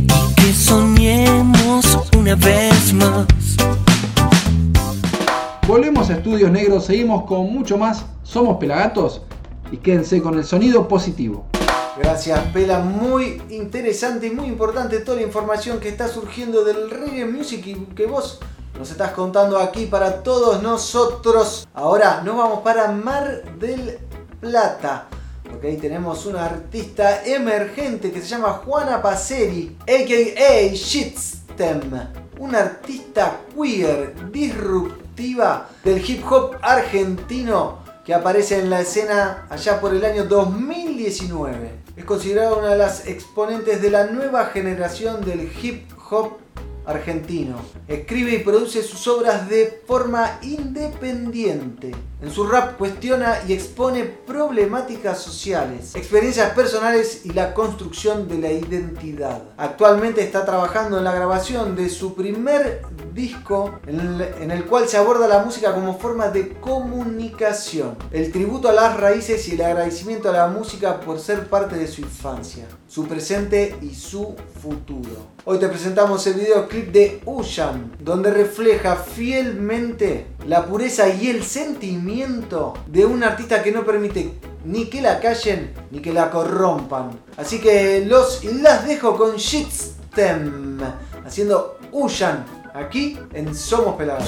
y 0.00 0.34
que 0.34 0.52
soñemos 0.52 1.98
una 2.16 2.34
vez 2.34 2.92
más. 2.92 3.26
Volvemos 5.66 6.10
a 6.10 6.14
Estudios 6.14 6.50
Negros, 6.50 6.86
seguimos 6.86 7.24
con 7.24 7.52
mucho 7.52 7.78
más. 7.78 8.04
Somos 8.24 8.56
Pelagatos 8.58 9.22
y 9.70 9.76
quédense 9.76 10.20
con 10.20 10.36
el 10.36 10.44
sonido 10.44 10.88
positivo. 10.88 11.46
Gracias, 11.96 12.38
Pela. 12.52 12.80
Muy 12.80 13.40
interesante 13.48 14.26
y 14.26 14.30
muy 14.30 14.46
importante 14.46 14.98
toda 14.98 15.18
la 15.18 15.22
información 15.22 15.78
que 15.78 15.88
está 15.88 16.08
surgiendo 16.08 16.64
del 16.64 16.90
reggae 16.90 17.26
music 17.26 17.66
y 17.66 17.74
que 17.94 18.06
vos 18.06 18.40
nos 18.76 18.90
estás 18.90 19.12
contando 19.12 19.58
aquí 19.58 19.86
para 19.86 20.22
todos 20.22 20.62
nosotros. 20.62 21.66
Ahora 21.72 22.22
nos 22.24 22.36
vamos 22.36 22.60
para 22.60 22.90
Mar 22.90 23.44
del 23.58 23.98
Plata. 24.40 25.08
Ahí 25.62 25.78
tenemos 25.78 26.26
una 26.26 26.44
artista 26.44 27.24
emergente 27.24 28.12
que 28.12 28.20
se 28.20 28.28
llama 28.28 28.60
Juana 28.64 29.02
Paceri, 29.02 29.76
a.k.a. 29.80 30.72
Shitstem. 30.72 31.90
Una 32.38 32.60
artista 32.60 33.40
queer, 33.54 34.14
disruptiva 34.30 35.68
del 35.82 36.08
hip 36.08 36.24
hop 36.30 36.56
argentino 36.62 37.78
que 38.04 38.14
aparece 38.14 38.60
en 38.60 38.70
la 38.70 38.82
escena 38.82 39.46
allá 39.50 39.80
por 39.80 39.92
el 39.92 40.04
año 40.04 40.24
2019. 40.24 41.72
Es 41.96 42.04
considerada 42.04 42.54
una 42.54 42.68
de 42.68 42.78
las 42.78 43.08
exponentes 43.08 43.82
de 43.82 43.90
la 43.90 44.06
nueva 44.06 44.46
generación 44.46 45.24
del 45.24 45.50
hip 45.60 45.90
hop 46.10 46.34
argentino. 46.86 47.56
Escribe 47.88 48.34
y 48.34 48.38
produce 48.38 48.82
sus 48.82 49.06
obras 49.08 49.48
de 49.48 49.82
forma 49.86 50.38
independiente. 50.42 51.92
En 52.22 52.30
su 52.30 52.46
rap 52.46 52.78
cuestiona 52.78 53.40
y 53.46 53.52
expone 53.52 54.04
problemáticas 54.04 55.20
sociales, 55.20 55.94
experiencias 55.94 56.54
personales 56.54 57.26
y 57.26 57.32
la 57.34 57.52
construcción 57.52 58.26
de 58.26 58.38
la 58.38 58.50
identidad. 58.50 59.42
Actualmente 59.58 60.22
está 60.22 60.46
trabajando 60.46 60.96
en 60.96 61.04
la 61.04 61.14
grabación 61.14 61.76
de 61.76 61.90
su 61.90 62.14
primer 62.14 62.82
disco 63.12 63.78
en 63.86 64.50
el, 64.50 64.64
cual 64.64 64.88
se 64.88 64.96
aborda 64.96 65.28
la 65.28 65.42
música 65.42 65.74
como 65.74 65.98
forma 65.98 66.28
de 66.28 66.52
comunicación, 66.60 67.96
el 68.10 68.32
tributo 68.32 68.68
a 68.68 68.72
las 68.72 68.98
raíces 68.98 69.46
y 69.48 69.54
el 69.54 69.62
agradecimiento 69.62 70.30
a 70.30 70.32
la 70.32 70.48
música 70.48 71.00
por 71.00 71.18
ser 71.18 71.48
parte 71.48 71.76
de 71.76 71.86
su 71.86 72.00
infancia, 72.00 72.66
su 72.88 73.06
presente 73.06 73.76
y 73.82 73.94
su 73.94 74.34
futuro. 74.62 75.34
Hoy 75.44 75.58
te 75.58 75.68
presentamos 75.68 76.26
el 76.26 76.34
videoclip 76.34 76.92
de 76.92 77.20
Ushan, 77.24 77.92
donde 78.00 78.30
refleja 78.30 78.96
fielmente 78.96 80.26
la 80.46 80.66
pureza 80.66 81.08
y 81.08 81.28
el 81.28 81.42
sentimiento 81.42 82.74
de 82.86 83.04
un 83.04 83.22
artista 83.24 83.62
que 83.62 83.72
no 83.72 83.84
permite 83.84 84.32
ni 84.64 84.86
que 84.86 85.00
la 85.00 85.20
callen 85.20 85.72
ni 85.90 86.00
que 86.00 86.12
la 86.12 86.30
corrompan. 86.30 87.10
Así 87.36 87.60
que 87.60 88.04
los 88.06 88.44
las 88.44 88.86
dejo 88.86 89.16
con 89.16 89.36
Shitstem 89.36 90.80
haciendo 91.24 91.78
Ushan 91.92 92.44
aquí 92.74 93.18
en 93.32 93.54
Somos 93.54 93.96
Pelados. 93.96 94.24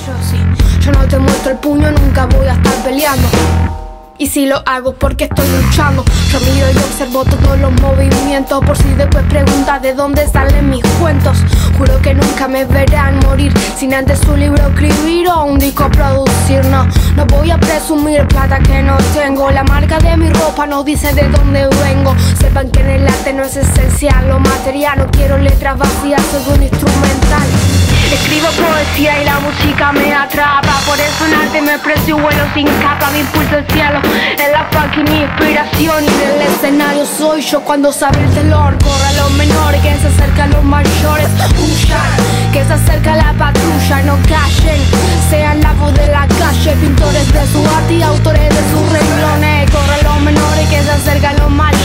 Yo 0.81 0.93
no 0.93 1.07
te 1.07 1.19
muestro 1.19 1.53
el 1.53 1.59
puño, 1.59 1.91
nunca 1.91 2.27
voy 2.27 2.47
a 2.47 2.55
estar 2.55 2.85
peleando. 2.85 3.88
Y 4.19 4.27
si 4.27 4.47
lo 4.47 4.61
hago 4.67 4.95
porque 4.95 5.25
estoy 5.25 5.47
luchando 5.49 6.05
Yo 6.33 6.41
miro 6.41 6.67
y 6.75 6.77
observo 6.77 7.25
todos 7.25 7.59
los 7.61 7.73
movimientos. 7.81 8.65
Por 8.65 8.77
si 8.77 8.89
después 8.95 9.25
preguntas 9.27 9.81
de 9.81 9.95
dónde 9.95 10.27
salen 10.27 10.69
mis 10.69 10.85
cuentos. 11.01 11.39
Juro 11.79 12.03
que 12.03 12.15
nunca 12.15 12.49
me 12.49 12.65
verán 12.65 13.21
morir 13.21 13.53
Sin 13.77 13.95
antes 13.95 14.21
un 14.25 14.41
libro 14.41 14.67
escribir 14.67 15.29
o 15.29 15.45
un 15.45 15.59
disco 15.59 15.89
producir. 15.91 16.65
No, 16.67 16.87
no 17.17 17.27
voy 17.27 17.53
a 17.53 17.59
presumir 17.59 18.27
plata 18.27 18.59
que 18.59 18.83
no 18.83 18.97
tengo. 19.15 19.51
La 19.53 19.63
marca 19.63 19.99
de 19.99 20.17
mi 20.17 20.29
ropa 20.31 20.67
no 20.67 20.83
dice 20.83 21.15
de 21.15 21.29
dónde 21.29 21.69
vengo. 21.85 22.15
Sepan 22.41 22.71
que 22.71 22.81
en 22.81 22.91
el 22.91 23.07
arte 23.07 23.33
no 23.33 23.45
es 23.45 23.57
esencial 23.57 24.29
lo 24.29 24.41
material. 24.41 24.99
No 24.99 25.07
quiero 25.13 25.39
letras 25.39 25.79
vacías, 25.79 26.23
soy 26.33 26.57
un 26.57 26.63
instrumental 26.65 27.78
Escribo 28.13 28.49
poesía 28.53 29.23
y 29.23 29.25
la 29.25 29.39
música 29.41 29.93
me 29.93 30.15
atrapa. 30.15 30.81
Por 30.87 30.99
eso 30.99 31.27
en 31.27 31.35
arte 31.35 31.61
me 31.61 31.75
expreso 31.75 32.09
y 32.09 32.13
vuelo 32.13 32.45
sin 32.55 32.67
capa 32.67 33.11
Me 33.13 33.21
impulsa 33.21 33.59
el 33.59 33.67
cielo, 33.67 34.01
en 34.39 34.53
la 34.53 34.65
fucking 34.73 35.07
inspiración 35.07 36.05
Y 36.05 36.07
en 36.07 36.31
el 36.31 36.43
escenario 36.49 37.05
soy 37.05 37.43
yo. 37.43 37.61
Cuando 37.61 37.93
sabe 37.93 38.19
el 38.25 38.35
dolor 38.35 38.77
Corre 38.79 39.07
a 39.07 39.13
los 39.23 39.31
menores, 39.33 39.83
que 39.83 39.95
se 39.99 40.09
acerca 40.09 40.45
a 40.45 40.49
los 40.49 40.65
mayores. 40.65 41.29
Huyan, 41.59 42.53
que 42.53 42.65
se 42.65 42.73
acerca 42.73 43.17
la 43.17 43.33
patrulla 43.35 44.03
No 44.05 44.17
callen, 44.29 44.81
sean 45.29 45.61
la 45.61 45.73
voz 45.75 45.93
de 45.95 46.07
la 46.07 46.27
calle 46.27 46.73
Pintores 46.81 47.33
de 47.33 47.47
su 47.53 47.61
arte 47.77 47.95
y 47.95 48.03
autores 48.03 48.49
de 48.49 48.63
sus 48.71 48.93
renglones. 48.93 49.71
Corre 49.71 50.01
a 50.01 50.03
los 50.05 50.21
menores, 50.23 50.69
que 50.69 50.83
se 50.83 50.91
acerca 50.91 51.31
a 51.31 51.35
los 51.35 51.51
mayores 51.51 51.78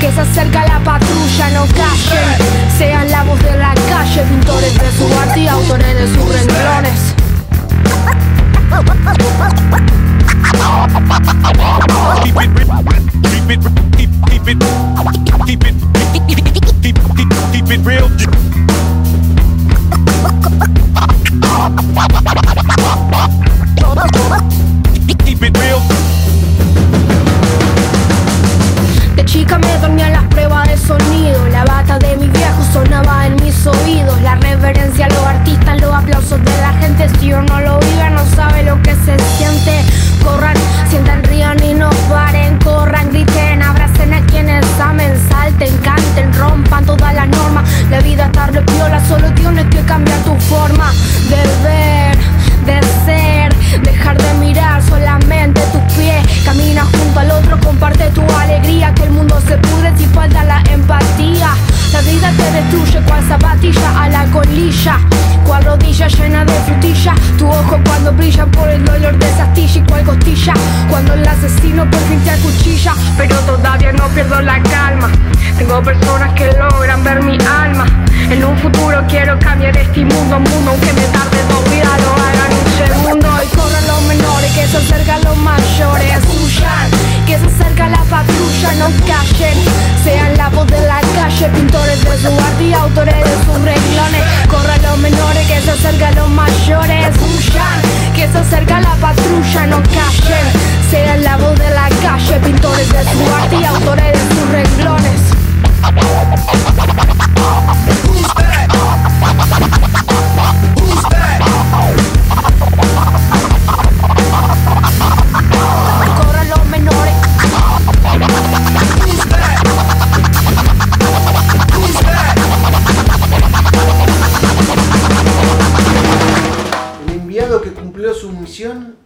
Que 0.00 0.12
se 0.12 0.20
acerca 0.20 0.66
la 0.66 0.78
patrulla 0.80 1.50
No 1.54 1.64
callen, 1.66 2.76
sean 2.76 3.10
la 3.10 3.22
voz 3.22 3.42
de 3.42 3.56
la 3.56 3.72
calle 3.88 4.22
Pintores 4.22 4.74
de 4.74 4.92
su 4.98 5.18
arte 5.18 5.48
autores 5.48 5.94
de 5.94 6.06
sus 6.08 6.28
renglones 6.28 7.14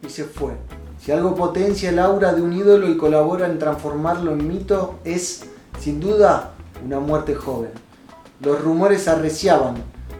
y 0.02 0.10
se 0.10 0.24
fue. 0.24 0.52
Si 1.00 1.10
algo 1.10 1.34
potencia 1.34 1.88
el 1.88 1.98
aura 1.98 2.34
de 2.34 2.42
un 2.42 2.52
ídolo 2.52 2.86
y 2.86 2.98
colabora 2.98 3.46
en 3.46 3.58
transformarlo 3.58 4.32
en 4.32 4.46
mito, 4.46 4.98
es, 5.04 5.46
sin 5.80 6.00
duda, 6.00 6.50
una 6.84 7.00
muerte 7.00 7.34
joven. 7.34 7.70
Los 8.40 8.60
rumores 8.60 9.08
arreciaban 9.08 9.76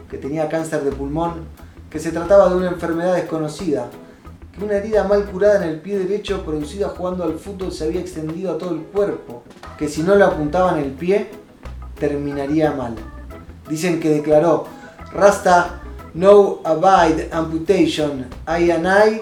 que 0.09 0.17
tenía 0.17 0.49
cáncer 0.49 0.83
de 0.83 0.91
pulmón, 0.91 1.45
que 1.91 1.99
se 1.99 2.11
trataba 2.11 2.49
de 2.49 2.55
una 2.55 2.69
enfermedad 2.69 3.13
desconocida, 3.13 3.87
que 4.51 4.63
una 4.63 4.77
herida 4.77 5.07
mal 5.07 5.25
curada 5.25 5.63
en 5.63 5.69
el 5.69 5.79
pie 5.79 5.99
derecho 5.99 6.43
producida 6.43 6.89
jugando 6.89 7.23
al 7.23 7.37
fútbol 7.37 7.71
se 7.71 7.83
había 7.83 8.01
extendido 8.01 8.53
a 8.53 8.57
todo 8.57 8.71
el 8.71 8.81
cuerpo, 8.81 9.43
que 9.77 9.87
si 9.87 10.01
no 10.01 10.15
le 10.15 10.23
apuntaban 10.23 10.79
el 10.79 10.91
pie, 10.91 11.29
terminaría 11.99 12.71
mal. 12.71 12.95
Dicen 13.69 13.99
que 13.99 14.09
declaró, 14.09 14.65
Rasta 15.13 15.81
No 16.19 16.59
abide 16.65 17.29
amputation. 17.31 18.27
I 18.45 18.71
and 18.71 18.85
I 18.85 19.21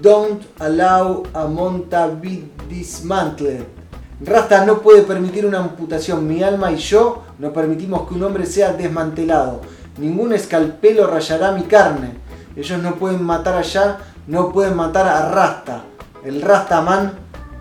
don't 0.00 0.42
allow 0.58 1.22
a 1.34 1.46
monta 1.46 2.08
be 2.08 2.50
dismantled. 2.68 3.64
Rasta 4.20 4.66
no 4.66 4.80
puede 4.80 5.02
permitir 5.02 5.46
una 5.46 5.60
amputación. 5.60 6.26
Mi 6.26 6.42
alma 6.42 6.72
y 6.72 6.78
yo 6.78 7.22
no 7.38 7.52
permitimos 7.52 8.08
que 8.08 8.14
un 8.14 8.24
hombre 8.24 8.44
sea 8.44 8.72
desmantelado. 8.72 9.60
Ningún 9.98 10.32
escalpelo 10.32 11.06
rayará 11.06 11.52
mi 11.52 11.62
carne. 11.62 12.14
Ellos 12.56 12.82
no 12.82 12.96
pueden 12.96 13.22
matar 13.22 13.56
allá, 13.56 13.98
no 14.26 14.50
pueden 14.50 14.74
matar 14.74 15.06
a 15.06 15.30
Rasta. 15.30 15.84
El 16.24 16.42
Rastaman 16.42 17.12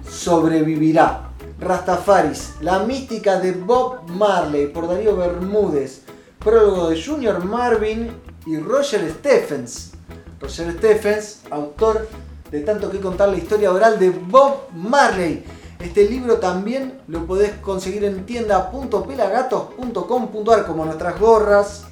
sobrevivirá. 0.09 1.29
Rastafaris, 1.59 2.55
la 2.61 2.79
mística 2.79 3.39
de 3.39 3.51
Bob 3.51 4.09
Marley 4.09 4.69
por 4.69 4.87
Darío 4.87 5.15
Bermúdez. 5.15 6.01
Prólogo 6.39 6.89
de 6.89 6.99
Junior 6.99 7.45
Marvin 7.45 8.30
y 8.45 8.57
Roger 8.57 9.09
Stephens. 9.11 9.91
Roger 10.39 10.77
Stephens, 10.77 11.41
autor 11.49 12.07
de 12.49 12.61
tanto 12.61 12.89
que 12.89 12.99
contar 12.99 13.27
la 13.29 13.37
historia 13.37 13.71
oral 13.71 13.99
de 13.99 14.09
Bob 14.09 14.69
Marley. 14.73 15.45
Este 15.79 16.09
libro 16.09 16.37
también 16.37 16.99
lo 17.07 17.25
podés 17.25 17.53
conseguir 17.53 18.03
en 18.03 18.25
tienda.pelagatos.com.ar 18.25 20.65
como 20.65 20.85
nuestras 20.85 21.19
gorras, 21.19 21.85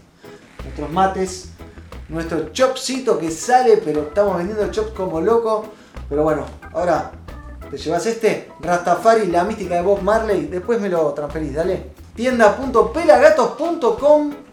nuestros 0.63 0.91
mates, 0.91 1.49
nuestro 2.07 2.49
chopcito 2.49 3.17
que 3.17 3.31
sale, 3.31 3.77
pero 3.77 4.01
estamos 4.01 4.37
vendiendo 4.37 4.69
chops 4.71 4.91
como 4.91 5.21
loco. 5.21 5.65
Pero 6.07 6.23
bueno, 6.23 6.45
ahora 6.73 7.11
te 7.69 7.77
llevas 7.77 8.05
este, 8.05 8.51
Rastafari, 8.59 9.27
la 9.27 9.43
mística 9.43 9.75
de 9.75 9.81
Bob 9.81 10.01
Marley, 10.01 10.47
después 10.47 10.81
me 10.81 10.89
lo 10.89 11.13
transferís, 11.13 11.53
dale. 11.53 11.91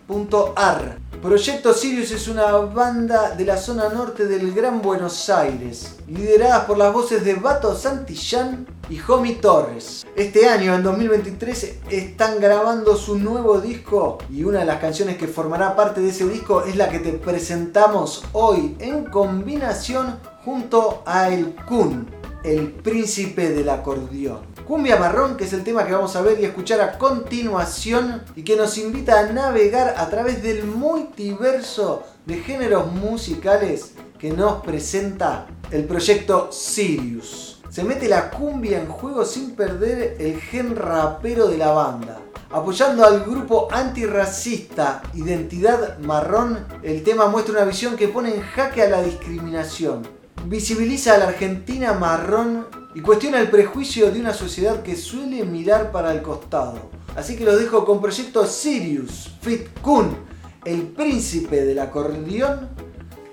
Tienda.pelagatos.com.ar 0.06 0.98
Proyecto 1.22 1.72
Sirius 1.72 2.12
es 2.12 2.28
una 2.28 2.52
banda 2.52 3.30
de 3.34 3.44
la 3.44 3.56
zona 3.56 3.88
norte 3.88 4.26
del 4.26 4.52
Gran 4.52 4.80
Buenos 4.80 5.28
Aires, 5.28 5.96
lideradas 6.06 6.64
por 6.66 6.78
las 6.78 6.92
voces 6.92 7.24
de 7.24 7.34
Bato 7.34 7.74
Santillán 7.74 8.66
y 8.88 8.98
Jomi 8.98 9.34
Torres. 9.34 10.06
Este 10.14 10.48
año, 10.48 10.74
en 10.74 10.82
2023, 10.82 11.78
están 11.90 12.38
grabando 12.38 12.96
su 12.96 13.18
nuevo 13.18 13.60
disco 13.60 14.18
y 14.30 14.44
una 14.44 14.60
de 14.60 14.66
las 14.66 14.78
canciones 14.78 15.16
que 15.16 15.26
formará 15.26 15.74
parte 15.74 16.00
de 16.00 16.10
ese 16.10 16.28
disco 16.28 16.62
es 16.62 16.76
la 16.76 16.90
que 16.90 17.00
te 17.00 17.12
presentamos 17.12 18.24
hoy 18.32 18.76
en 18.78 19.04
combinación 19.04 20.20
junto 20.44 21.02
a 21.06 21.30
El 21.30 21.56
Kun, 21.66 22.06
el 22.44 22.70
príncipe 22.70 23.50
del 23.50 23.70
acordeón. 23.70 24.55
Cumbia 24.66 24.96
Marrón, 24.96 25.36
que 25.36 25.44
es 25.44 25.52
el 25.52 25.62
tema 25.62 25.86
que 25.86 25.92
vamos 25.92 26.16
a 26.16 26.22
ver 26.22 26.40
y 26.40 26.44
escuchar 26.44 26.80
a 26.80 26.98
continuación 26.98 28.24
y 28.34 28.42
que 28.42 28.56
nos 28.56 28.76
invita 28.78 29.20
a 29.20 29.32
navegar 29.32 29.94
a 29.96 30.08
través 30.08 30.42
del 30.42 30.64
multiverso 30.64 32.02
de 32.24 32.40
géneros 32.40 32.92
musicales 32.92 33.92
que 34.18 34.32
nos 34.32 34.64
presenta 34.64 35.46
el 35.70 35.84
proyecto 35.84 36.50
Sirius. 36.50 37.62
Se 37.70 37.84
mete 37.84 38.08
la 38.08 38.28
cumbia 38.28 38.80
en 38.80 38.88
juego 38.88 39.24
sin 39.24 39.54
perder 39.54 40.16
el 40.18 40.40
gen 40.40 40.74
rapero 40.74 41.46
de 41.46 41.58
la 41.58 41.70
banda. 41.70 42.18
Apoyando 42.50 43.04
al 43.04 43.22
grupo 43.22 43.68
antirracista 43.70 45.00
Identidad 45.14 45.98
Marrón, 46.00 46.66
el 46.82 47.04
tema 47.04 47.28
muestra 47.28 47.54
una 47.54 47.64
visión 47.66 47.94
que 47.94 48.08
pone 48.08 48.34
en 48.34 48.40
jaque 48.42 48.82
a 48.82 48.88
la 48.88 49.02
discriminación. 49.02 50.08
Visibiliza 50.46 51.14
a 51.14 51.18
la 51.18 51.28
Argentina 51.28 51.92
marrón 51.92 52.66
y 52.96 53.02
cuestiona 53.02 53.38
el 53.40 53.50
prejuicio 53.50 54.10
de 54.10 54.18
una 54.18 54.32
sociedad 54.32 54.82
que 54.82 54.96
suele 54.96 55.44
mirar 55.44 55.92
para 55.92 56.12
el 56.12 56.22
costado. 56.22 56.88
Así 57.14 57.36
que 57.36 57.44
los 57.44 57.60
dejo 57.60 57.84
con 57.84 58.00
proyecto 58.00 58.46
Sirius, 58.46 59.32
Fit 59.42 59.68
Kun, 59.82 60.16
el 60.64 60.80
príncipe 60.84 61.62
del 61.66 61.78
acordeón, 61.78 62.70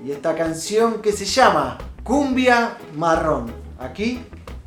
y 0.05 0.11
esta 0.11 0.36
canción 0.36 1.01
que 1.01 1.14
se 1.14 1.24
llama 1.24 1.78
Cumbia 2.03 2.78
Marrón, 2.97 3.53
aquí 3.80 4.20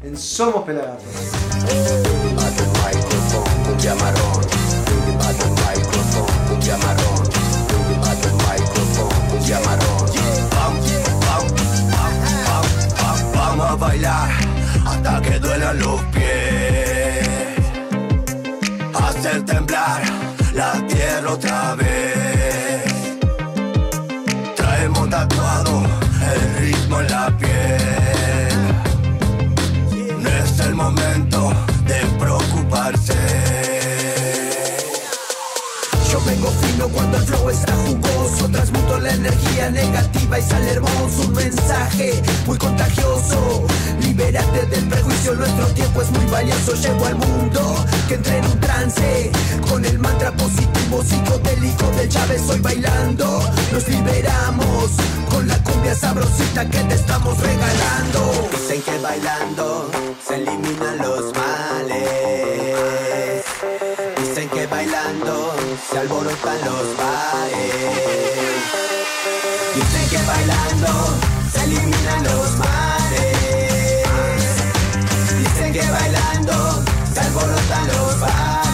en 0.03 0.17
Somos 0.17 0.65
Pelagatos. 0.65 1.05
Que 15.23 15.39
duelan 15.39 15.79
los 15.79 16.03
pies. 16.07 17.29
Hacer 18.95 19.45
temblar 19.45 20.03
la 20.53 20.73
tierra 20.89 21.33
otra 21.33 21.75
vez. 21.77 22.93
Traemos 24.57 25.09
tatuado 25.09 25.83
el 26.33 26.59
ritmo 26.61 27.01
en 27.01 27.09
la 27.09 27.27
piel. 27.39 28.59
No 30.23 30.29
es 30.29 30.61
el 30.61 30.75
momento 30.75 31.53
de 31.87 32.01
preocuparse. 32.19 33.76
Cuando 36.85 37.17
el 37.17 37.25
flow 37.25 37.51
está 37.51 37.73
jugoso 37.75 38.49
Transmuto 38.51 38.99
la 39.01 39.13
energía 39.13 39.71
negativa 39.71 40.39
y 40.39 40.43
sale 40.43 40.73
hermoso 40.73 41.23
Un 41.27 41.35
mensaje 41.35 42.23
muy 42.47 42.59
contagioso. 42.59 43.67
Libérate 44.01 44.67
del 44.67 44.89
prejuicio, 44.89 45.35
nuestro 45.35 45.67
tiempo 45.69 46.03
es 46.03 46.11
muy 46.11 46.27
valioso 46.27 46.75
Llevo 46.75 47.07
al 47.07 47.17
mundo 47.17 47.85
que 48.09 48.15
entre 48.15 48.39
en 48.39 48.45
un 48.45 48.61
trance 48.61 49.31
Con 49.69 49.85
el 49.85 49.99
mantra 49.99 50.33
positivo 50.33 51.03
psicodélico 51.03 51.91
del 51.97 52.09
Chávez 52.09 52.43
Hoy 52.49 52.61
bailando. 52.61 53.41
Nos 53.73 53.89
liberamos 53.89 54.91
Con 55.31 55.49
la 55.49 55.63
cumbia 55.63 55.95
sabrosita 55.95 56.69
que 56.69 56.79
te 56.81 56.95
estamos 56.95 57.39
regalando. 57.39 58.49
Dicen 58.53 58.83
que 58.83 58.99
bailando 58.99 59.91
se 60.27 60.35
eliminan 60.37 60.99
los 60.99 61.33
males 61.35 62.56
se 65.97 66.01
alborotan 66.03 66.61
los 66.67 66.97
bares. 66.99 67.65
Dicen 69.75 70.11
que 70.11 70.19
bailando 70.27 71.17
se 71.51 71.65
eliminan 71.65 72.23
los 72.25 72.57
mares. 72.59 73.39
Dicen 75.39 75.73
que 75.73 75.91
bailando 75.91 76.85
se 77.15 77.21
alborotan 77.21 77.87
los 77.89 78.21
bares. 78.21 78.66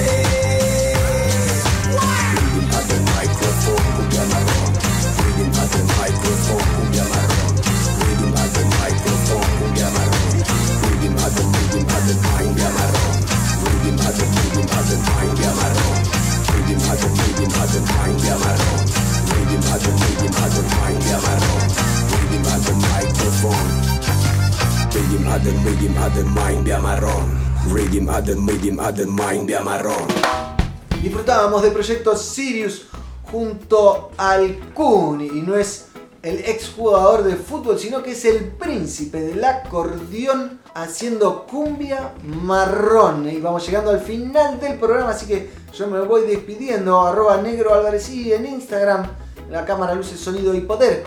Disfrutábamos 31.01 31.62
del 31.62 31.72
proyecto 31.72 32.16
Sirius 32.16 32.86
junto 33.30 34.11
al 34.16 34.59
Kun 34.74 35.20
y 35.20 35.43
no 35.43 35.57
es 35.57 35.86
el 36.22 36.38
exjugador 36.40 37.24
de 37.24 37.36
fútbol, 37.36 37.78
sino 37.78 38.03
que 38.03 38.12
es 38.12 38.24
el 38.24 38.45
príncipe 38.47 39.20
del 39.20 39.45
acordeón 39.45 40.61
haciendo 40.74 41.47
cumbia 41.47 42.14
marrón. 42.22 43.28
Y 43.28 43.40
vamos 43.40 43.66
llegando 43.66 43.90
al 43.90 44.01
final 44.01 44.61
del 44.61 44.78
programa, 44.78 45.11
así 45.11 45.26
que 45.26 45.51
yo 45.72 45.88
me 45.88 46.01
voy 46.01 46.22
despidiendo. 46.22 47.01
Arroba 47.01 47.38
negro 47.38 47.72
y 48.11 48.32
en 48.32 48.47
Instagram, 48.47 49.09
la 49.53 49.66
cámara, 49.66 49.94
luces, 49.94 50.18
sonido 50.18 50.55
y 50.55 50.62
poder. 50.62 51.05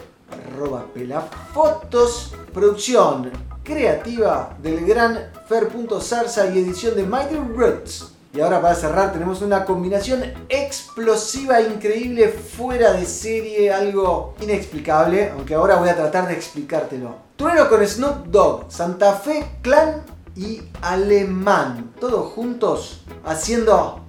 Arroba 0.53 0.85
pelafotos. 0.93 2.33
Producción 2.53 3.31
creativa 3.63 4.55
del 4.61 4.85
gran 4.85 5.31
Fer.zarza 5.49 6.47
y 6.53 6.59
edición 6.59 6.95
de 6.95 7.03
Mighty 7.03 7.35
Roots. 7.35 8.11
Y 8.33 8.41
ahora 8.41 8.61
para 8.61 8.75
cerrar 8.75 9.11
tenemos 9.11 9.41
una 9.41 9.65
combinación 9.65 10.23
explosiva, 10.47 11.59
increíble, 11.61 12.29
fuera 12.29 12.93
de 12.93 13.05
serie, 13.05 13.73
algo 13.73 14.35
inexplicable, 14.39 15.31
aunque 15.31 15.55
ahora 15.55 15.77
voy 15.77 15.89
a 15.89 15.95
tratar 15.95 16.27
de 16.27 16.35
explicártelo. 16.35 17.15
Trueno 17.37 17.67
con 17.67 17.85
Snoop 17.85 18.27
Dogg, 18.27 18.71
Santa 18.71 19.13
Fe 19.13 19.57
Clan 19.61 20.03
y 20.35 20.61
Alemán, 20.81 21.93
todos 21.99 22.31
juntos 22.33 23.01
haciendo 23.25 24.04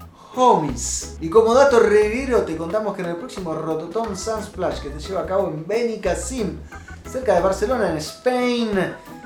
Y 1.22 1.30
como 1.30 1.54
dato 1.54 1.80
reguero 1.80 2.42
te 2.42 2.58
contamos 2.58 2.94
que 2.94 3.00
en 3.00 3.08
el 3.08 3.16
próximo 3.16 3.54
Rototom 3.54 4.14
Sunsplash 4.14 4.82
que 4.82 4.90
se 5.00 5.08
lleva 5.08 5.22
a 5.22 5.26
cabo 5.26 5.48
en 5.48 5.66
Benicassim, 5.66 6.58
cerca 7.10 7.36
de 7.36 7.40
Barcelona, 7.40 7.90
en 7.90 7.96
Spain, 7.96 8.68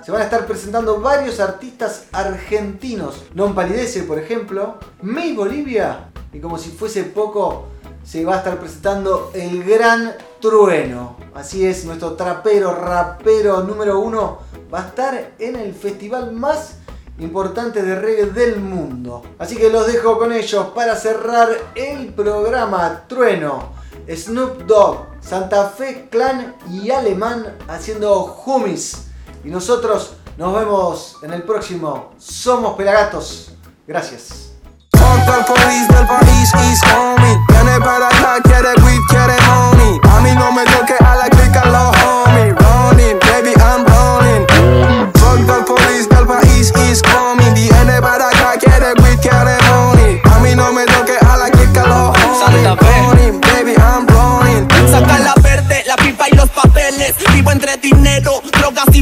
se 0.05 0.13
van 0.13 0.21
a 0.21 0.25
estar 0.27 0.47
presentando 0.47 1.01
varios 1.01 1.41
artistas 1.41 2.05
argentinos. 2.13 3.27
Non 3.35 3.59
Palidece, 3.59 4.07
por 4.07 4.23
ejemplo, 4.23 4.79
May 5.03 5.35
Bolivia 5.35 6.15
y 6.33 6.39
como 6.39 6.63
si 6.63 6.71
fuese 6.71 7.03
poco, 7.03 7.67
se 8.07 8.23
va 8.23 8.35
a 8.35 8.39
estar 8.39 8.63
presentando 8.63 9.35
el 9.35 9.67
Gran 9.67 10.15
Trueno. 10.39 11.19
Así 11.35 11.67
es, 11.67 11.85
nuestro 11.87 12.15
trapero, 12.15 12.71
rapero 12.71 13.67
número 13.67 13.99
uno 13.99 14.47
va 14.73 14.87
a 14.87 14.89
estar 14.95 15.35
en 15.41 15.57
el 15.57 15.75
festival 15.75 16.31
más 16.31 16.79
importante 17.21 17.83
de 17.83 17.95
reggae 17.95 18.27
del 18.27 18.61
mundo. 18.61 19.23
Así 19.39 19.57
que 19.57 19.71
los 19.71 19.87
dejo 19.87 20.18
con 20.18 20.33
ellos 20.33 20.66
para 20.75 20.97
cerrar 20.97 21.49
el 21.75 22.12
programa 22.14 23.05
Trueno. 23.07 23.73
Snoop 24.09 24.62
Dogg, 24.66 25.07
Santa 25.21 25.68
Fe 25.68 26.09
Clan 26.11 26.57
y 26.71 26.91
Alemán 26.91 27.57
haciendo 27.68 28.43
Humis. 28.45 29.09
Y 29.45 29.49
nosotros 29.49 30.14
nos 30.37 30.55
vemos 30.55 31.16
en 31.23 31.33
el 31.33 31.43
próximo 31.43 32.12
Somos 32.18 32.75
Pelagatos. 32.77 33.53
Gracias. 33.87 34.53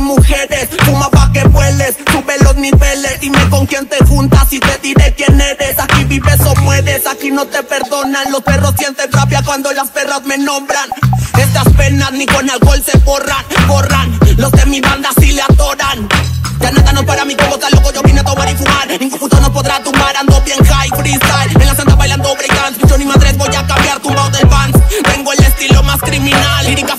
Mujeres. 0.00 0.68
Fuma 0.84 1.10
pa' 1.10 1.30
que 1.32 1.44
vueles, 1.44 1.96
sube 2.10 2.36
los 2.42 2.56
niveles. 2.56 3.20
Dime 3.20 3.48
con 3.50 3.66
quién 3.66 3.86
te 3.86 4.04
juntas 4.04 4.52
y 4.52 4.60
te 4.60 4.78
diré 4.78 5.14
quién 5.14 5.40
eres. 5.40 5.78
Aquí 5.78 6.04
vives 6.04 6.40
o 6.40 6.54
mueres, 6.56 7.06
aquí 7.06 7.30
no 7.30 7.46
te 7.46 7.62
perdonan. 7.62 8.30
Los 8.30 8.42
perros 8.42 8.74
sienten 8.78 9.10
rabia 9.12 9.42
cuando 9.44 9.72
las 9.72 9.88
perras 9.88 10.24
me 10.24 10.38
nombran. 10.38 10.90
Estas 11.38 11.68
penas 11.74 12.12
ni 12.12 12.26
con 12.26 12.48
alcohol 12.50 12.82
se 12.84 12.98
borran, 12.98 13.44
borran. 13.66 14.18
Los 14.36 14.52
de 14.52 14.66
mi 14.66 14.80
banda 14.80 15.10
sí 15.20 15.32
le 15.32 15.42
adoran. 15.42 16.08
Ya 16.60 16.70
nada 16.72 16.92
no 16.92 17.06
para 17.06 17.24
mí 17.24 17.36
como 17.36 17.54
está 17.54 17.70
loco, 17.70 17.92
yo 17.92 18.02
vine 18.02 18.20
a 18.20 18.24
tomar 18.24 18.50
y 18.50 18.56
fumar. 18.56 18.88
Ningún 18.88 19.18
puto 19.18 19.40
no 19.40 19.52
podrá 19.52 19.80
tumbar, 19.82 20.16
ando 20.16 20.40
bien 20.42 20.58
high, 20.64 20.90
freestyle. 20.90 21.52
En 21.60 21.66
la 21.66 21.74
santa 21.74 21.94
bailando 21.94 22.34
breakdance, 22.34 22.80
yo 22.88 22.98
ni 22.98 23.04
madres 23.04 23.36
voy 23.36 23.54
a 23.54 23.66
cambiar 23.66 24.00
tumbado 24.00 24.30
del 24.30 24.46
Vans. 24.46 24.76
Tengo 25.12 25.32
el 25.32 25.38
estilo 25.40 25.82
más 25.84 26.00
criminal, 26.00 26.66
lírica 26.66 26.94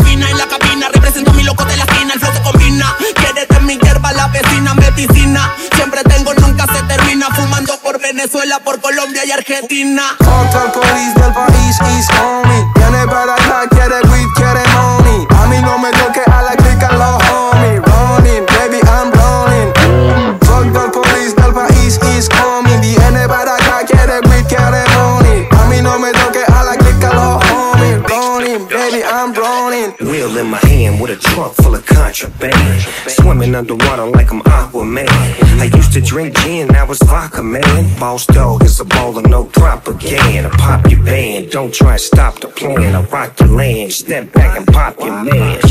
Siempre 4.99 6.03
tengo, 6.03 6.33
nunca 6.33 6.65
se 6.73 6.83
termina. 6.83 7.27
Fumando 7.33 7.79
por 7.79 8.01
Venezuela, 8.01 8.59
por 8.59 8.81
Colombia 8.81 9.23
y 9.25 9.31
Argentina. 9.31 10.03
Contra 10.17 10.73
police 10.73 11.13
del 11.15 11.31
país 11.31 11.77
East 11.95 12.11
Homie 12.19 12.65
Viene 12.75 13.07
para 13.07 13.35
acá, 13.35 13.63
quiere 13.69 14.01
weed, 14.11 14.27
quiere 14.35 14.59
money. 14.75 15.25
A 15.29 15.47
mí 15.47 15.61
no 15.61 15.79
me 15.79 15.89
toque 15.91 16.19
a 16.29 16.41
la 16.41 16.51
clica 16.57 16.91
los 16.91 17.15
homies 17.29 17.81
Running, 17.85 18.45
baby, 18.47 18.79
I'm 18.87 19.09
running. 19.13 20.39
Contra 20.45 20.83
el 20.83 20.91
police 20.91 21.33
del 21.33 21.53
país 21.53 21.97
East 22.13 22.33
Homie 22.43 22.77
Viene 22.79 23.25
para 23.29 23.55
acá, 23.55 23.85
quiere 23.87 24.19
weed, 24.27 24.45
quiere 24.47 24.83
money. 24.97 25.47
A 25.51 25.63
mí 25.69 25.81
no 25.81 25.97
me 25.97 26.11
toque 26.11 26.43
a 26.45 26.63
la 26.65 26.75
clica 26.75 27.13
los 27.13 27.41
homies 27.45 27.99
Running, 28.03 28.67
baby, 28.67 29.01
I'm 29.01 29.33
running. 29.33 29.95
Wheel 30.01 30.37
in 30.37 30.47
my 30.47 30.59
hand 30.67 30.99
with 30.99 31.11
a 31.11 31.15
trunk 31.15 31.53
full 31.55 31.75
of 31.75 31.88
Swimming 32.11 33.53
underwater 33.53 34.07
like 34.07 34.31
I'm 34.31 34.41
Aquaman. 34.41 35.07
I 35.59 35.69
used 35.75 35.93
to 35.93 36.01
drink 36.01 36.35
gin, 36.39 36.73
I 36.75 36.83
was 36.83 36.97
vodka 37.03 37.43
man. 37.43 37.99
Boss 37.99 38.25
dog 38.25 38.63
is 38.63 38.79
a 38.79 38.85
baller, 38.85 39.27
no 39.29 39.45
propaganda. 39.45 40.49
Pop 40.49 40.89
your 40.89 41.03
band, 41.03 41.51
don't 41.51 41.71
try 41.71 41.91
and 41.91 42.01
stop 42.01 42.39
the 42.39 42.47
plan. 42.47 42.95
I 42.95 43.03
rock 43.03 43.35
the 43.35 43.45
land, 43.45 43.93
step 43.93 44.33
back 44.33 44.57
and 44.57 44.65
pop 44.65 44.99
your 44.99 45.23
man. 45.23 45.61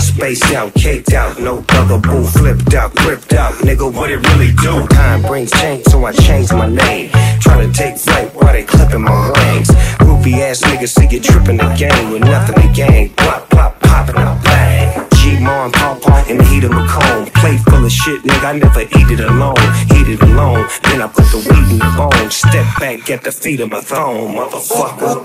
Spaced 0.00 0.52
out, 0.52 0.74
caked 0.74 1.12
out, 1.12 1.38
no 1.38 1.60
bugaboo, 1.62 2.24
flipped 2.24 2.74
out, 2.74 2.92
gripped 2.96 3.32
out. 3.32 3.52
Nigga, 3.62 3.92
what 3.94 4.10
it 4.10 4.26
really 4.30 4.52
do? 4.52 4.88
Time 4.88 5.22
brings 5.22 5.52
change, 5.52 5.84
so 5.84 6.04
I 6.04 6.12
changed 6.12 6.52
my 6.52 6.68
name. 6.68 7.10
Trying 7.40 7.70
to 7.70 7.72
take 7.72 7.98
flight 7.98 8.34
while 8.34 8.52
they 8.52 8.64
clipping 8.64 9.02
my 9.02 9.30
wings. 9.30 9.68
Groupie 10.02 10.40
ass 10.40 10.60
niggas 10.62 10.88
see 10.88 11.06
you 11.08 11.20
tripping 11.20 11.58
the 11.58 11.72
game 11.78 12.10
with 12.10 12.22
nothing 12.22 12.60
to 12.60 12.68
gain. 12.74 13.10
Pop, 13.10 13.48
pop, 13.48 13.78
popping 13.78 14.16
a 14.16 14.40
bang. 14.42 15.03
G 15.24 15.40
Mar 15.40 15.72
and 15.72 16.30
in 16.30 16.36
the 16.36 16.44
heat 16.44 16.64
of 16.64 16.70
the 16.70 16.84
cone. 16.84 17.24
Plate 17.40 17.60
full 17.60 17.82
of 17.82 17.90
shit, 17.90 18.22
nigga, 18.24 18.44
I 18.44 18.58
never 18.58 18.82
eat 18.82 19.08
it 19.08 19.20
alone. 19.20 19.56
Eat 19.96 20.08
it 20.12 20.20
alone, 20.20 20.68
then 20.84 21.00
I 21.00 21.08
put 21.08 21.24
the 21.32 21.40
weed 21.48 21.66
in 21.72 21.78
the 21.78 21.90
bone. 21.96 22.30
Step 22.30 22.66
back, 22.78 23.06
get 23.06 23.22
the 23.24 23.32
feet 23.32 23.60
of 23.60 23.70
my 23.70 23.80
throne, 23.80 24.36
motherfucker. 24.36 25.24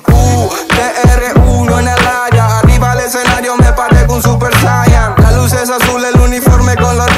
TR1 0.72 1.80
en 1.80 1.88
el 1.90 2.08
área, 2.08 2.60
arriba 2.60 2.94
el 2.94 3.00
escenario 3.02 3.58
me 3.58 3.74
parezco 3.74 4.14
un 4.14 4.24
super 4.24 4.54
saiyan 4.62 5.16
La 5.18 5.32
luz 5.34 5.52
es 5.52 5.70
azul, 5.70 6.02
el 6.06 6.18
uniforme 6.22 6.76
con 6.78 6.98
los 6.98 7.09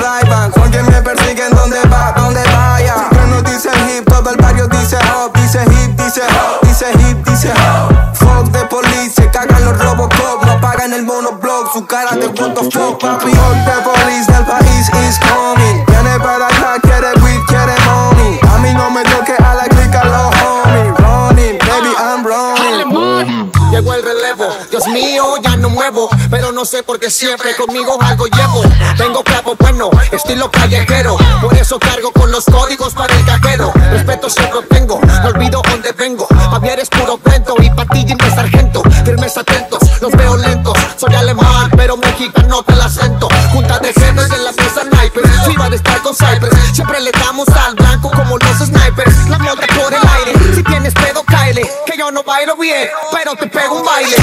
su 11.81 11.87
cara 11.87 12.15
de 12.15 12.27
what 12.27 12.53
the 12.53 12.63
fuck 12.71 12.99
papi 12.99 13.31
Fuck 13.31 13.55
de 13.65 13.81
police 13.81 14.27
del 14.31 14.45
país 14.45 14.89
is 15.07 15.17
coming 15.19 15.85
Viene 15.87 16.19
para 16.19 16.47
acá, 16.47 16.79
quiere 16.81 17.13
weed, 17.21 17.41
quiere 17.47 17.73
money 17.85 18.39
A 18.49 18.57
mí 18.59 18.73
no 18.73 18.89
me 18.91 19.03
toque 19.03 19.33
a 19.33 19.55
la 19.55 19.63
clica 19.63 20.03
los 20.03 20.35
homies 20.41 20.97
Running, 20.99 21.57
baby, 21.59 21.93
I'm 21.97 22.23
running 22.25 23.51
Llegó 23.71 23.93
el 23.93 24.03
relevo, 24.03 24.49
Dios 24.69 24.85
mío, 24.87 25.23
ya 25.41 25.55
no 25.55 25.69
muevo, 25.69 26.09
pero 26.29 26.51
no 26.51 26.65
sé 26.65 26.83
por 26.83 26.99
qué 26.99 27.09
siempre 27.09 27.55
conmigo 27.55 27.97
algo 28.01 28.25
llevo. 28.27 28.63
Tengo 28.97 29.23
clavo 29.23 29.55
bueno, 29.57 29.89
estilo 30.11 30.51
callejero, 30.51 31.15
por 31.39 31.53
eso 31.53 31.79
cargo 31.79 32.11
con 32.11 32.29
los 32.31 32.43
códigos 32.43 32.93
para 32.93 33.15
el 33.15 33.25
cajero. 33.25 33.71
Respeto 33.91 34.29
siempre 34.29 34.59
tengo, 34.69 34.99
no 34.99 35.27
olvido 35.29 35.61
dónde 35.69 35.93
vengo. 35.93 36.27
Javier 36.51 36.81
es 36.81 36.89
puro 36.89 37.17
cuento 37.17 37.55
y 37.61 37.69
patilla 37.69 38.13
y 38.19 38.31
sargento. 38.31 38.83
Firmes 39.05 39.37
atentos, 39.37 39.79
los 40.01 40.11
veo 40.11 40.35
lentos. 40.35 40.70
Soy 41.01 41.13
alemán, 41.15 41.71
pero 41.75 41.97
mexicano 41.97 42.61
con 42.61 42.75
el 42.75 42.81
acento. 42.81 43.27
Junta 43.51 43.79
decenas 43.79 44.29
en 44.29 44.43
la 44.43 44.51
mesa 44.51 44.83
sniper. 44.83 45.23
Si 45.47 45.57
va 45.57 45.65
a 45.65 45.73
estar 45.73 45.99
con 46.03 46.13
Cypress, 46.13 46.53
siempre 46.73 47.01
le 47.01 47.11
damos 47.11 47.49
al 47.49 47.73
blanco 47.73 48.11
como 48.11 48.37
los 48.37 48.59
snipers. 48.59 49.27
La 49.27 49.39
mierda 49.39 49.65
por 49.65 49.91
el 49.91 49.99
aire. 49.99 50.35
Si 50.53 50.61
tienes 50.61 50.93
pedo, 50.93 51.23
caile. 51.23 51.67
Que 51.87 51.97
yo 51.97 52.11
no 52.11 52.21
bailo 52.21 52.55
bien, 52.55 52.87
pero 53.11 53.33
te 53.33 53.47
pego 53.47 53.79
un 53.79 53.83
baile. 53.83 54.15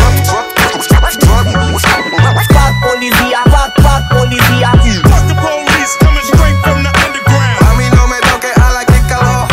Bad 2.54 2.74
policía, 2.80 3.42
bad, 3.46 3.72
bad 3.82 4.08
policía. 4.16 4.70
A 4.70 4.76
mí 7.74 7.90
no 7.92 8.06
me 8.06 8.20
toque 8.20 8.52
a 8.54 8.70
la 8.70 8.84
que 8.84 9.02
caló. 9.08 9.48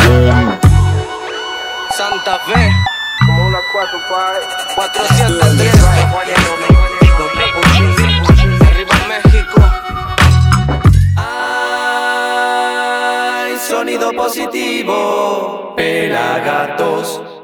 Santa 1.89 2.38
Fe. 2.45 2.71
403 4.76 7.04
positivo. 14.26 15.73
Pelagatos. 15.76 17.34